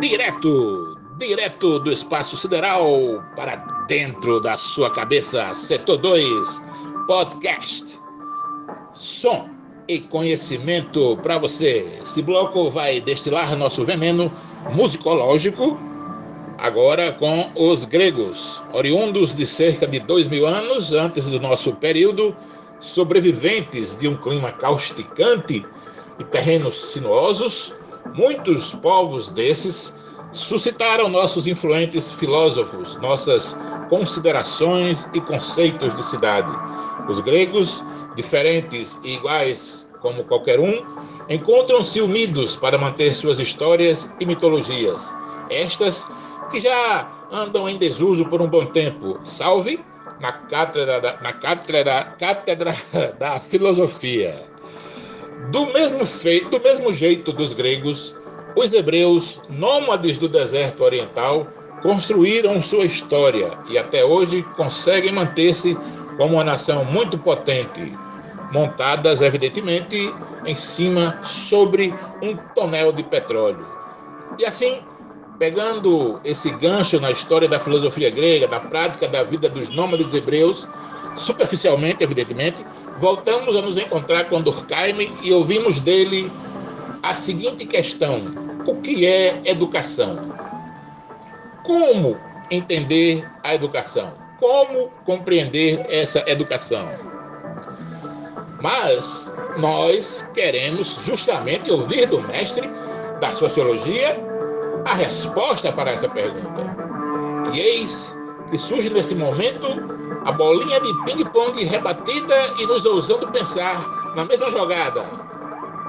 Direto, 0.00 0.96
direto 1.18 1.78
do 1.80 1.92
espaço 1.92 2.36
sideral 2.36 2.86
para 3.36 3.56
dentro 3.88 4.40
da 4.40 4.56
sua 4.56 4.92
cabeça, 4.92 5.54
setor 5.54 5.98
2, 5.98 6.62
podcast. 7.06 8.03
Som 8.94 9.48
e 9.88 9.98
conhecimento 9.98 11.18
para 11.22 11.36
você. 11.36 11.84
Esse 12.02 12.22
bloco 12.22 12.70
vai 12.70 13.00
destilar 13.00 13.56
nosso 13.56 13.84
veneno 13.84 14.30
musicológico, 14.72 15.78
agora 16.58 17.12
com 17.12 17.50
os 17.56 17.84
gregos, 17.84 18.62
oriundos 18.72 19.34
de 19.34 19.46
cerca 19.46 19.86
de 19.86 19.98
dois 19.98 20.26
mil 20.28 20.46
anos 20.46 20.92
antes 20.92 21.28
do 21.28 21.40
nosso 21.40 21.74
período, 21.74 22.34
sobreviventes 22.80 23.96
de 23.96 24.08
um 24.08 24.16
clima 24.16 24.52
causticante 24.52 25.64
e 26.18 26.24
terrenos 26.24 26.92
sinuosos, 26.92 27.74
muitos 28.14 28.72
povos 28.74 29.30
desses 29.32 29.92
suscitaram 30.32 31.08
nossos 31.08 31.46
influentes 31.46 32.12
filósofos, 32.12 32.96
nossas 33.00 33.56
considerações 33.88 35.08
e 35.12 35.20
conceitos 35.20 35.94
de 35.94 36.02
cidade. 36.04 36.50
Os 37.08 37.20
gregos 37.20 37.82
diferentes 38.16 38.98
e 39.02 39.14
iguais 39.14 39.88
como 40.00 40.24
qualquer 40.24 40.60
um, 40.60 40.82
encontram-se 41.28 42.00
unidos 42.00 42.56
para 42.56 42.76
manter 42.76 43.14
suas 43.14 43.38
histórias 43.38 44.10
e 44.20 44.26
mitologias. 44.26 45.12
Estas 45.48 46.06
que 46.50 46.60
já 46.60 47.10
andam 47.32 47.68
em 47.68 47.78
desuso 47.78 48.24
por 48.26 48.40
um 48.40 48.48
bom 48.48 48.66
tempo. 48.66 49.18
Salve 49.24 49.80
na 50.20 50.32
cátedra 50.32 51.00
da, 51.00 51.20
na 51.20 51.32
cátedra, 51.32 52.14
cátedra 52.18 52.74
da 53.18 53.40
filosofia. 53.40 54.34
Do 55.50 55.66
mesmo, 55.72 56.06
feito, 56.06 56.48
do 56.50 56.60
mesmo 56.60 56.92
jeito 56.92 57.32
dos 57.32 57.52
gregos, 57.52 58.14
os 58.56 58.72
hebreus, 58.72 59.40
nômades 59.48 60.16
do 60.16 60.28
deserto 60.28 60.84
oriental, 60.84 61.46
construíram 61.82 62.60
sua 62.60 62.84
história 62.84 63.50
e 63.68 63.76
até 63.76 64.04
hoje 64.04 64.42
conseguem 64.56 65.12
manter-se 65.12 65.76
como 66.16 66.34
uma 66.34 66.44
nação 66.44 66.84
muito 66.84 67.18
potente, 67.18 67.92
montadas, 68.54 69.20
evidentemente, 69.20 70.14
em 70.46 70.54
cima 70.54 71.18
sobre 71.24 71.92
um 72.22 72.36
tonel 72.54 72.92
de 72.92 73.02
petróleo. 73.02 73.66
E 74.38 74.46
assim, 74.46 74.78
pegando 75.40 76.20
esse 76.24 76.50
gancho 76.50 77.00
na 77.00 77.10
história 77.10 77.48
da 77.48 77.58
filosofia 77.58 78.10
grega, 78.10 78.46
da 78.46 78.60
prática 78.60 79.08
da 79.08 79.24
vida 79.24 79.48
dos 79.48 79.70
nômades 79.70 80.14
hebreus, 80.14 80.68
superficialmente, 81.16 82.04
evidentemente, 82.04 82.64
voltamos 83.00 83.56
a 83.56 83.60
nos 83.60 83.76
encontrar 83.76 84.26
com 84.26 84.40
Durkheim 84.40 85.10
e 85.24 85.32
ouvimos 85.32 85.80
dele 85.80 86.30
a 87.02 87.12
seguinte 87.12 87.66
questão: 87.66 88.22
o 88.68 88.76
que 88.80 89.04
é 89.04 89.42
educação? 89.44 90.28
Como 91.64 92.16
entender 92.52 93.28
a 93.42 93.52
educação? 93.52 94.12
Como 94.38 94.90
compreender 95.04 95.84
essa 95.88 96.22
educação? 96.30 97.13
Mas 98.64 99.36
nós 99.58 100.26
queremos 100.32 101.04
justamente 101.04 101.70
ouvir 101.70 102.06
do 102.06 102.18
mestre 102.22 102.66
da 103.20 103.30
sociologia 103.30 104.18
a 104.86 104.94
resposta 104.94 105.70
para 105.70 105.90
essa 105.90 106.08
pergunta. 106.08 106.64
E 107.52 107.60
eis 107.60 108.16
que 108.50 108.56
surge 108.56 108.88
nesse 108.88 109.14
momento 109.16 109.66
a 110.24 110.32
bolinha 110.32 110.80
de 110.80 111.04
ping-pong 111.04 111.62
rebatida 111.62 112.34
e 112.58 112.64
nos 112.64 112.86
ousando 112.86 113.30
pensar 113.32 114.14
na 114.16 114.24
mesma 114.24 114.50
jogada. 114.50 115.04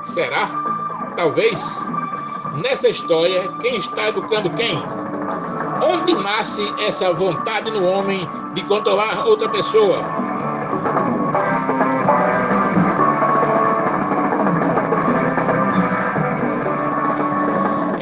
Será? 0.08 0.50
Talvez. 1.16 1.62
Nessa 2.62 2.90
história, 2.90 3.48
quem 3.62 3.78
está 3.78 4.10
educando 4.10 4.50
quem? 4.50 4.76
Onde 5.82 6.14
nasce 6.16 6.62
essa 6.86 7.14
vontade 7.14 7.72
no 7.72 7.86
homem 7.86 8.28
de 8.54 8.62
controlar 8.64 9.26
outra 9.26 9.48
pessoa? 9.48 10.26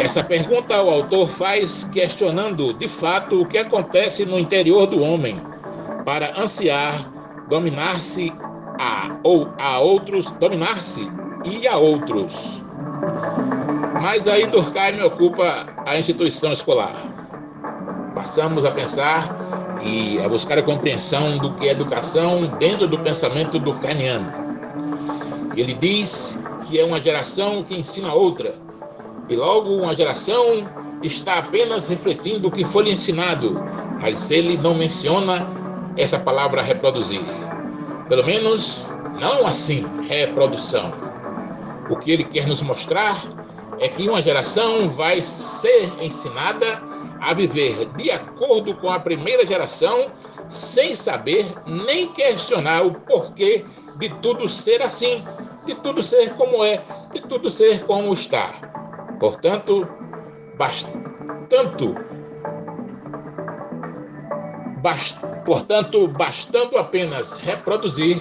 Essa 0.03 0.21
pergunta 0.21 0.83
o 0.83 0.89
autor 0.89 1.29
faz 1.29 1.85
questionando 1.85 2.73
de 2.73 2.89
fato 2.89 3.41
o 3.41 3.45
que 3.45 3.57
acontece 3.57 4.25
no 4.25 4.37
interior 4.37 4.85
do 4.85 5.01
homem 5.01 5.39
para 6.03 6.37
ansiar 6.37 7.09
dominar-se 7.47 8.33
a 8.77 9.17
ou 9.23 9.47
a 9.57 9.79
outros, 9.79 10.29
dominar-se 10.33 11.09
e 11.45 11.65
a 11.65 11.77
outros. 11.77 12.61
Mas 14.01 14.27
aí 14.27 14.45
Durkheim 14.45 15.01
ocupa 15.03 15.67
a 15.85 15.97
instituição 15.97 16.51
escolar. 16.51 16.93
Passamos 18.13 18.65
a 18.65 18.71
pensar 18.71 19.33
e 19.85 20.19
a 20.19 20.27
buscar 20.27 20.57
a 20.57 20.63
compreensão 20.63 21.37
do 21.37 21.53
que 21.53 21.69
é 21.69 21.71
educação 21.71 22.45
dentro 22.59 22.89
do 22.89 22.97
pensamento 22.97 23.57
durkheimiano. 23.57 24.29
Ele 25.55 25.73
diz 25.73 26.43
que 26.67 26.77
é 26.77 26.83
uma 26.83 26.99
geração 26.99 27.63
que 27.63 27.79
ensina 27.79 28.11
outra, 28.13 28.55
e 29.29 29.35
logo 29.35 29.69
uma 29.75 29.95
geração 29.95 30.69
está 31.01 31.39
apenas 31.39 31.87
refletindo 31.87 32.47
o 32.47 32.51
que 32.51 32.65
foi 32.65 32.83
lhe 32.83 32.91
ensinado, 32.91 33.61
mas 34.01 34.31
ele 34.31 34.57
não 34.57 34.73
menciona 34.73 35.47
essa 35.97 36.19
palavra 36.19 36.61
reproduzir. 36.61 37.21
Pelo 38.07 38.25
menos 38.25 38.81
não 39.19 39.47
assim, 39.47 39.85
reprodução. 40.07 40.91
O 41.89 41.95
que 41.95 42.11
ele 42.11 42.23
quer 42.23 42.47
nos 42.47 42.61
mostrar 42.61 43.21
é 43.79 43.87
que 43.87 44.07
uma 44.07 44.21
geração 44.21 44.89
vai 44.89 45.21
ser 45.21 45.91
ensinada 46.01 46.81
a 47.19 47.33
viver 47.33 47.85
de 47.97 48.11
acordo 48.11 48.75
com 48.75 48.89
a 48.89 48.99
primeira 48.99 49.45
geração, 49.45 50.07
sem 50.49 50.93
saber 50.93 51.45
nem 51.65 52.07
questionar 52.07 52.85
o 52.85 52.91
porquê 52.91 53.65
de 53.97 54.09
tudo 54.21 54.47
ser 54.47 54.81
assim, 54.81 55.23
de 55.65 55.75
tudo 55.75 56.01
ser 56.01 56.33
como 56.33 56.63
é, 56.63 56.83
de 57.13 57.21
tudo 57.21 57.49
ser 57.49 57.83
como 57.85 58.13
está. 58.13 58.72
Portanto, 59.23 59.87
bastante, 60.57 61.95
bast, 64.81 65.17
portanto, 65.45 66.09
bastando 66.09 66.77
apenas 66.77 67.31
reproduzir, 67.31 68.19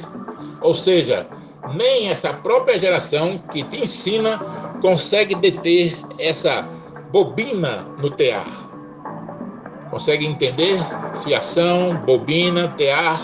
ou 0.61 0.77
seja, 0.77 1.27
nem 1.75 2.09
essa 2.09 2.33
própria 2.33 2.79
geração 2.79 3.37
que 3.51 3.65
te 3.65 3.83
ensina 3.83 4.39
consegue 4.81 5.35
deter 5.35 5.93
essa 6.21 6.63
bobina 7.11 7.79
no 7.99 8.09
tear. 8.09 8.47
Consegue 9.91 10.25
entender? 10.25 10.79
Fiação, 11.25 11.97
bobina, 12.07 12.69
tear. 12.77 13.21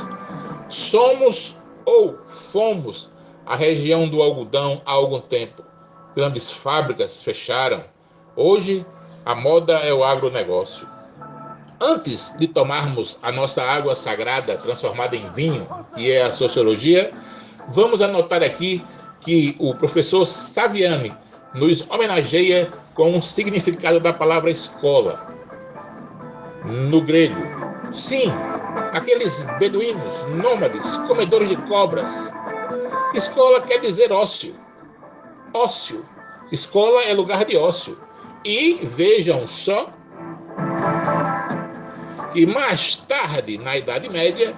Somos 0.69 1.57
ou 1.87 2.19
fomos 2.27 3.09
a 3.47 3.55
região 3.55 4.09
do 4.09 4.21
algodão 4.21 4.83
há 4.85 4.91
algum 4.91 5.21
tempo. 5.21 5.68
Grandes 6.19 6.51
fábricas 6.51 7.23
fecharam. 7.23 7.85
Hoje, 8.35 8.85
a 9.25 9.37
moda 9.37 9.75
é 9.75 9.95
o 9.95 10.03
agronegócio. 10.03 10.85
Antes 11.81 12.35
de 12.37 12.49
tomarmos 12.49 13.21
a 13.23 13.31
nossa 13.31 13.63
água 13.63 13.95
sagrada 13.95 14.59
transformada 14.59 15.15
em 15.15 15.31
vinho, 15.31 15.65
que 15.95 16.11
é 16.11 16.25
a 16.25 16.31
sociologia, 16.33 17.13
vamos 17.69 18.03
anotar 18.03 18.43
aqui 18.43 18.85
que 19.21 19.55
o 19.61 19.73
professor 19.77 20.25
Saviani 20.25 21.15
nos 21.55 21.89
homenageia 21.89 22.69
com 22.95 23.17
o 23.17 23.23
significado 23.23 24.01
da 24.01 24.13
palavra 24.13 24.51
escola 24.51 25.25
no 26.65 27.01
grego. 27.01 27.41
Sim, 27.93 28.33
aqueles 28.93 29.45
beduínos, 29.61 30.25
nômades, 30.31 30.97
comedores 31.07 31.49
de 31.49 31.57
cobras. 31.69 32.33
Escola 33.15 33.61
quer 33.61 33.79
dizer 33.79 34.11
ócio. 34.11 34.67
Ócio. 35.53 36.05
Escola 36.51 37.03
é 37.05 37.13
lugar 37.13 37.45
de 37.45 37.57
ócio. 37.57 37.99
E 38.45 38.81
vejam 38.83 39.47
só 39.47 39.93
que 42.33 42.47
mais 42.47 42.97
tarde, 42.99 43.59
na 43.59 43.77
Idade 43.77 44.09
Média, 44.09 44.55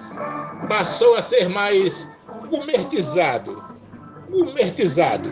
passou 0.67 1.15
a 1.15 1.21
ser 1.21 1.49
mais 1.49 2.09
gourmetizado. 2.49 3.63
Gourmetizado. 4.29 5.29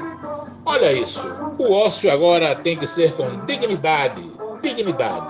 Olha 0.65 0.91
isso. 0.91 1.25
O 1.59 1.73
ócio 1.73 2.11
agora 2.11 2.55
tem 2.55 2.77
que 2.77 2.87
ser 2.87 3.13
com 3.13 3.45
dignidade. 3.45 4.21
Dignidade. 4.61 5.25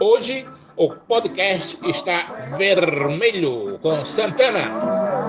Hoje, 0.00 0.46
o 0.76 0.88
podcast 0.88 1.78
está 1.88 2.24
vermelho 2.56 3.78
com 3.82 4.04
Santana. 4.04 5.27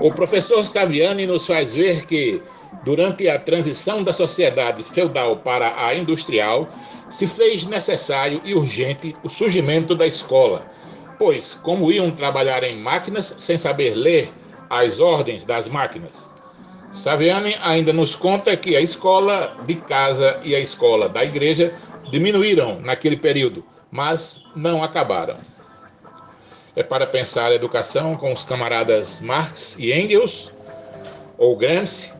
O 0.00 0.10
professor 0.10 0.66
Saviani 0.66 1.26
nos 1.26 1.46
faz 1.46 1.74
ver 1.74 2.06
que, 2.06 2.40
durante 2.86 3.28
a 3.28 3.38
transição 3.38 4.02
da 4.02 4.14
sociedade 4.14 4.82
feudal 4.82 5.36
para 5.36 5.74
a 5.76 5.94
industrial, 5.94 6.70
se 7.10 7.26
fez 7.26 7.66
necessário 7.66 8.40
e 8.42 8.54
urgente 8.54 9.14
o 9.22 9.28
surgimento 9.28 9.94
da 9.94 10.06
escola, 10.06 10.64
pois, 11.18 11.52
como 11.62 11.92
iam 11.92 12.10
trabalhar 12.10 12.64
em 12.64 12.78
máquinas 12.78 13.36
sem 13.38 13.58
saber 13.58 13.94
ler 13.94 14.32
as 14.70 15.00
ordens 15.00 15.44
das 15.44 15.68
máquinas? 15.68 16.30
Saviani 16.94 17.54
ainda 17.62 17.92
nos 17.92 18.16
conta 18.16 18.56
que 18.56 18.74
a 18.74 18.80
escola 18.80 19.54
de 19.66 19.74
casa 19.74 20.40
e 20.42 20.54
a 20.54 20.60
escola 20.60 21.10
da 21.10 21.22
igreja 21.22 21.74
diminuíram 22.10 22.80
naquele 22.80 23.18
período, 23.18 23.62
mas 23.92 24.42
não 24.56 24.82
acabaram 24.82 25.49
é 26.80 26.82
para 26.82 27.06
pensar 27.06 27.52
a 27.52 27.54
educação 27.54 28.16
com 28.16 28.32
os 28.32 28.42
camaradas 28.42 29.20
Marx 29.20 29.76
e 29.78 29.92
Engels, 29.92 30.50
ou 31.36 31.54
Gramsci, 31.56 32.12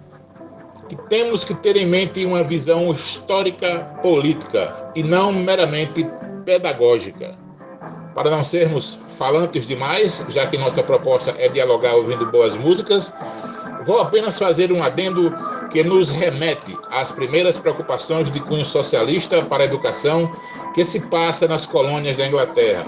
que 0.88 0.96
temos 1.08 1.44
que 1.44 1.54
ter 1.54 1.76
em 1.76 1.86
mente 1.86 2.24
uma 2.26 2.42
visão 2.42 2.90
histórica 2.92 3.80
política 4.02 4.92
e 4.94 5.02
não 5.02 5.32
meramente 5.32 6.06
pedagógica. 6.44 7.34
Para 8.14 8.30
não 8.30 8.44
sermos 8.44 8.98
falantes 9.10 9.66
demais, 9.66 10.22
já 10.28 10.46
que 10.46 10.58
nossa 10.58 10.82
proposta 10.82 11.34
é 11.38 11.48
dialogar 11.48 11.94
ouvindo 11.94 12.30
boas 12.30 12.54
músicas, 12.56 13.12
vou 13.86 14.00
apenas 14.00 14.38
fazer 14.38 14.72
um 14.72 14.82
adendo 14.82 15.34
que 15.70 15.82
nos 15.82 16.10
remete 16.10 16.76
às 16.90 17.12
primeiras 17.12 17.58
preocupações 17.58 18.30
de 18.30 18.40
cunho 18.40 18.64
socialista 18.64 19.42
para 19.42 19.62
a 19.62 19.66
educação 19.66 20.30
que 20.74 20.84
se 20.84 21.00
passa 21.08 21.48
nas 21.48 21.64
colônias 21.64 22.16
da 22.16 22.26
Inglaterra, 22.26 22.84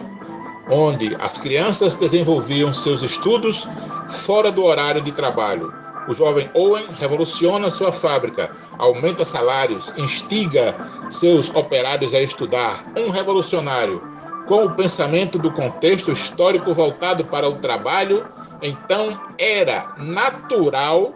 onde 0.73 1.15
as 1.21 1.37
crianças 1.39 1.95
desenvolviam 1.95 2.73
seus 2.73 3.03
estudos 3.03 3.69
fora 4.11 4.51
do 4.51 4.65
horário 4.65 5.03
de 5.03 5.13
trabalho. 5.13 5.73
O 6.09 6.15
jovem 6.15 6.51
Owen 6.55 6.87
revoluciona 6.99 7.71
sua 7.71 7.93
fábrica, 7.93 8.51
aumenta 8.79 9.25
salários, 9.25 9.93
instiga 9.97 10.75
seus 11.11 11.55
operários 11.55 12.15
a 12.15 12.21
estudar. 12.21 12.85
Um 12.97 13.11
revolucionário 13.11 14.01
com 14.47 14.65
o 14.65 14.75
pensamento 14.75 15.39
do 15.39 15.51
contexto 15.53 16.11
histórico 16.11 16.75
voltado 16.75 17.25
para 17.25 17.49
o 17.49 17.57
trabalho, 17.57 18.25
então 18.61 19.21
era 19.39 19.95
natural, 19.99 21.13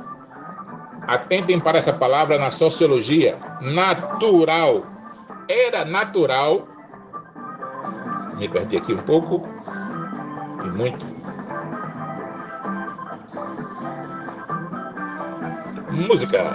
atentem 1.09 1.59
para 1.59 1.79
essa 1.79 1.93
palavra 1.93 2.39
na 2.39 2.51
sociologia, 2.51 3.37
natural, 3.61 4.85
era 5.49 5.85
natural 5.85 6.67
me 8.37 8.49
perdi 8.49 8.77
aqui 8.77 8.93
um 8.93 8.99
pouco 8.99 9.43
e 10.65 10.69
muito. 10.69 11.05
Música. 15.91 16.55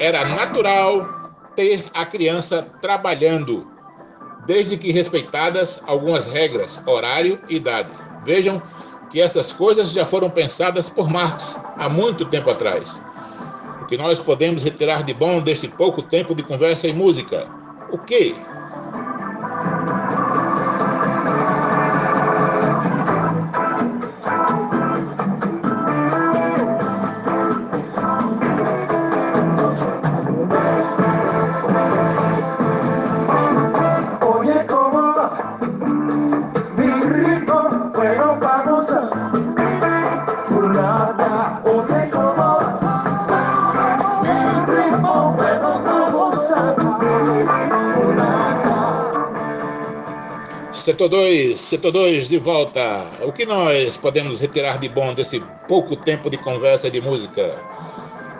Era 0.00 0.24
natural 0.24 1.06
ter 1.54 1.84
a 1.94 2.04
criança 2.04 2.66
trabalhando, 2.80 3.66
desde 4.46 4.76
que 4.76 4.92
respeitadas 4.92 5.82
algumas 5.86 6.26
regras, 6.26 6.80
horário 6.86 7.40
e 7.48 7.56
idade. 7.56 7.90
Vejam 8.24 8.62
que 9.10 9.20
essas 9.20 9.52
coisas 9.52 9.90
já 9.90 10.04
foram 10.04 10.28
pensadas 10.30 10.90
por 10.90 11.08
Marx 11.10 11.60
há 11.76 11.88
muito 11.88 12.24
tempo 12.26 12.50
atrás. 12.50 13.02
O 13.82 13.86
que 13.86 13.96
nós 13.96 14.18
podemos 14.18 14.62
retirar 14.62 15.02
de 15.02 15.14
bom 15.14 15.40
deste 15.40 15.66
pouco 15.68 16.02
tempo 16.02 16.34
de 16.34 16.42
conversa 16.42 16.86
e 16.86 16.92
música? 16.92 17.48
O 17.90 17.98
que? 17.98 18.36
Setor 51.08 51.20
2, 51.20 51.60
setor 51.60 51.92
2 51.92 52.28
de 52.28 52.38
volta. 52.38 53.06
O 53.22 53.32
que 53.32 53.46
nós 53.46 53.96
podemos 53.96 54.38
retirar 54.38 54.78
de 54.78 54.90
bom 54.90 55.14
desse 55.14 55.40
pouco 55.66 55.96
tempo 55.96 56.28
de 56.28 56.36
conversa 56.36 56.88
e 56.88 56.90
de 56.90 57.00
música? 57.00 57.50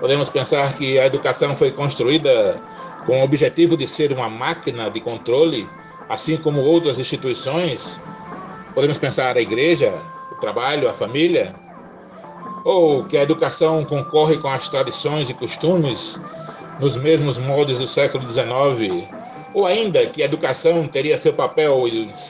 Podemos 0.00 0.28
pensar 0.28 0.74
que 0.74 0.98
a 0.98 1.06
educação 1.06 1.56
foi 1.56 1.70
construída 1.70 2.62
com 3.06 3.22
o 3.22 3.24
objetivo 3.24 3.74
de 3.74 3.88
ser 3.88 4.12
uma 4.12 4.28
máquina 4.28 4.90
de 4.90 5.00
controle, 5.00 5.66
assim 6.10 6.36
como 6.36 6.60
outras 6.60 6.98
instituições. 6.98 7.98
Podemos 8.74 8.98
pensar 8.98 9.38
a 9.38 9.40
igreja, 9.40 9.90
o 10.30 10.34
trabalho, 10.34 10.90
a 10.90 10.92
família, 10.92 11.54
ou 12.66 13.02
que 13.04 13.16
a 13.16 13.22
educação 13.22 13.82
concorre 13.82 14.36
com 14.36 14.48
as 14.48 14.68
tradições 14.68 15.30
e 15.30 15.34
costumes 15.34 16.20
nos 16.78 16.98
mesmos 16.98 17.38
moldes 17.38 17.78
do 17.78 17.88
século 17.88 18.28
XIX, 18.28 19.08
ou 19.54 19.66
ainda 19.66 20.06
que 20.06 20.22
a 20.22 20.26
educação 20.26 20.86
teria 20.86 21.18
seu 21.18 21.32
papel 21.32 21.84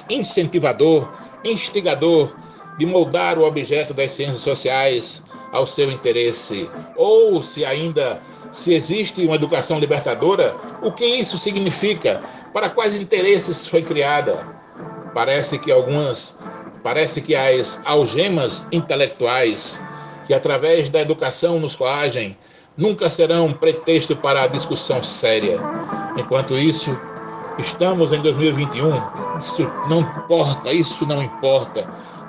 incentivador, 0.08 1.12
instigador 1.44 2.32
de 2.78 2.86
moldar 2.86 3.38
o 3.38 3.44
objeto 3.44 3.92
das 3.92 4.12
ciências 4.12 4.40
sociais 4.40 5.22
ao 5.52 5.66
seu 5.66 5.90
interesse, 5.90 6.68
ou 6.96 7.42
se 7.42 7.64
ainda 7.64 8.20
se 8.52 8.72
existe 8.72 9.24
uma 9.26 9.36
educação 9.36 9.78
libertadora, 9.78 10.54
o 10.82 10.92
que 10.92 11.04
isso 11.04 11.38
significa? 11.38 12.20
Para 12.52 12.70
quais 12.70 12.98
interesses 12.98 13.66
foi 13.66 13.82
criada? 13.82 14.38
Parece 15.14 15.58
que 15.58 15.70
algumas, 15.70 16.36
parece 16.82 17.20
que 17.20 17.34
as 17.34 17.80
algemas 17.84 18.66
intelectuais 18.72 19.80
que 20.28 20.34
através 20.34 20.90
da 20.90 21.00
educação 21.00 21.58
nos 21.58 21.74
coagem 21.74 22.36
nunca 22.78 23.10
serão 23.10 23.52
pretexto 23.52 24.14
para 24.14 24.44
a 24.44 24.46
discussão 24.46 25.02
séria. 25.02 25.58
Enquanto 26.16 26.56
isso, 26.56 26.96
estamos 27.58 28.12
em 28.12 28.22
2021, 28.22 28.90
isso 29.36 29.68
não 29.90 30.00
importa, 30.00 30.72
isso 30.72 31.04
não 31.04 31.22
importa. 31.22 31.84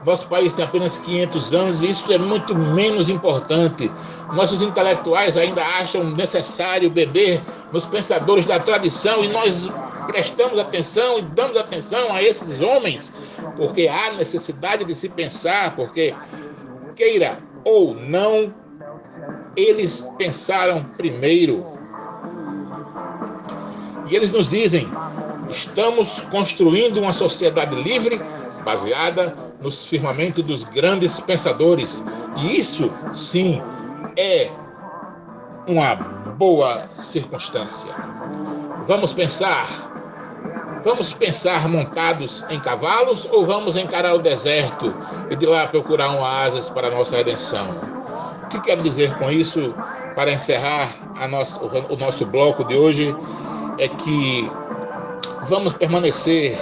Nosso 0.05 0.27
país 0.27 0.53
tem 0.53 0.65
apenas 0.65 0.97
500 0.97 1.53
anos 1.53 1.83
e 1.83 1.89
isso 1.89 2.11
é 2.11 2.17
muito 2.17 2.55
menos 2.55 3.09
importante. 3.09 3.91
Nossos 4.33 4.61
intelectuais 4.61 5.37
ainda 5.37 5.61
acham 5.61 6.03
necessário 6.03 6.89
beber 6.89 7.41
nos 7.71 7.85
pensadores 7.85 8.45
da 8.45 8.59
tradição 8.59 9.23
e 9.23 9.27
nós 9.27 9.71
prestamos 10.07 10.57
atenção 10.57 11.19
e 11.19 11.21
damos 11.21 11.57
atenção 11.57 12.11
a 12.13 12.23
esses 12.23 12.61
homens, 12.61 13.37
porque 13.55 13.87
há 13.87 14.13
necessidade 14.13 14.83
de 14.83 14.95
se 14.95 15.09
pensar, 15.09 15.75
porque 15.75 16.15
queira 16.95 17.37
ou 17.63 17.93
não, 17.93 18.51
eles 19.55 20.07
pensaram 20.17 20.83
primeiro. 20.97 21.65
E 24.09 24.15
eles 24.15 24.31
nos 24.31 24.49
dizem: 24.49 24.87
estamos 25.49 26.21
construindo 26.31 26.99
uma 26.99 27.13
sociedade 27.13 27.75
livre, 27.75 28.19
baseada 28.63 29.35
nos 29.61 29.85
firmamentos 29.85 30.43
dos 30.43 30.63
grandes 30.63 31.19
pensadores. 31.19 32.03
E 32.37 32.59
isso, 32.59 32.89
sim, 33.13 33.61
é 34.15 34.49
uma 35.67 35.95
boa 36.37 36.89
circunstância. 37.01 37.93
Vamos 38.87 39.13
pensar. 39.13 39.67
Vamos 40.83 41.11
pensar 41.11 41.67
montados 41.67 42.45
em 42.49 42.59
cavalos 42.59 43.27
ou 43.31 43.45
vamos 43.45 43.75
encarar 43.75 44.15
o 44.15 44.19
deserto 44.19 44.91
e 45.29 45.35
de 45.35 45.45
lá 45.45 45.67
procurar 45.67 46.09
um 46.09 46.21
oásis 46.21 46.69
para 46.69 46.87
a 46.87 46.91
nossa 46.91 47.17
redenção? 47.17 47.75
O 48.49 48.51
que 48.51 48.61
quero 48.61 48.81
dizer 48.81 49.15
com 49.19 49.29
isso, 49.29 49.75
para 50.15 50.31
encerrar 50.31 50.91
nossa, 51.29 51.63
o 51.63 51.95
nosso 51.97 52.25
bloco 52.25 52.63
de 52.63 52.75
hoje, 52.75 53.15
é 53.77 53.87
que 53.87 54.51
vamos 55.47 55.73
permanecer 55.73 56.59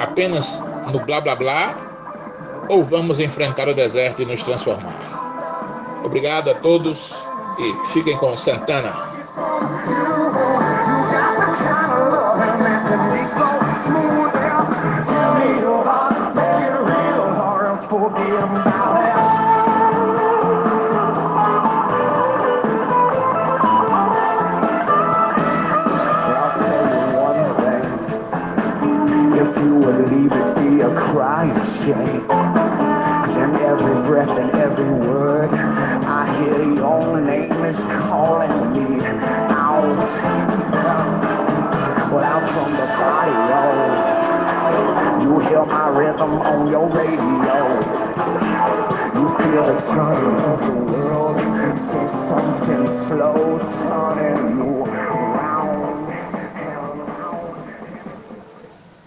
apenas 0.00 0.64
no 0.92 0.98
blá 1.06 1.20
blá 1.20 1.36
blá 1.36 1.76
ou 2.68 2.82
vamos 2.82 3.20
enfrentar 3.20 3.68
o 3.68 3.74
deserto 3.74 4.22
e 4.22 4.26
nos 4.26 4.42
transformar? 4.42 4.92
Obrigado 6.04 6.50
a 6.50 6.54
todos 6.56 7.14
e 7.60 7.92
fiquem 7.92 8.16
com 8.16 8.36
Santana. 8.36 8.92
Shame. 31.70 32.26
Cause 32.26 33.36
in 33.38 33.54
every 33.62 34.02
breath 34.02 34.36
and 34.38 34.50
every 34.58 34.90
word, 35.08 35.50
I 35.52 36.26
hear 36.38 36.74
your 36.74 37.20
name 37.20 37.52
is 37.64 37.84
calling 38.02 38.50
me 38.74 38.98
out. 39.54 40.02
Well, 42.10 42.24
out 42.24 42.42
from 42.50 42.70
the 42.74 42.86
body, 42.98 43.36
oh. 43.54 45.22
You 45.22 45.38
hear 45.48 45.64
my 45.66 45.88
rhythm 45.90 46.32
on 46.42 46.68
your 46.68 46.88
radio. 46.88 47.58
You 49.14 49.28
feel 49.38 49.64
the 49.70 49.78
turning 49.78 50.40
of 50.50 50.60
the 50.66 50.92
world. 50.92 51.78
So 51.78 52.04
something 52.06 52.88
slow 52.88 53.60
turning 53.60 54.79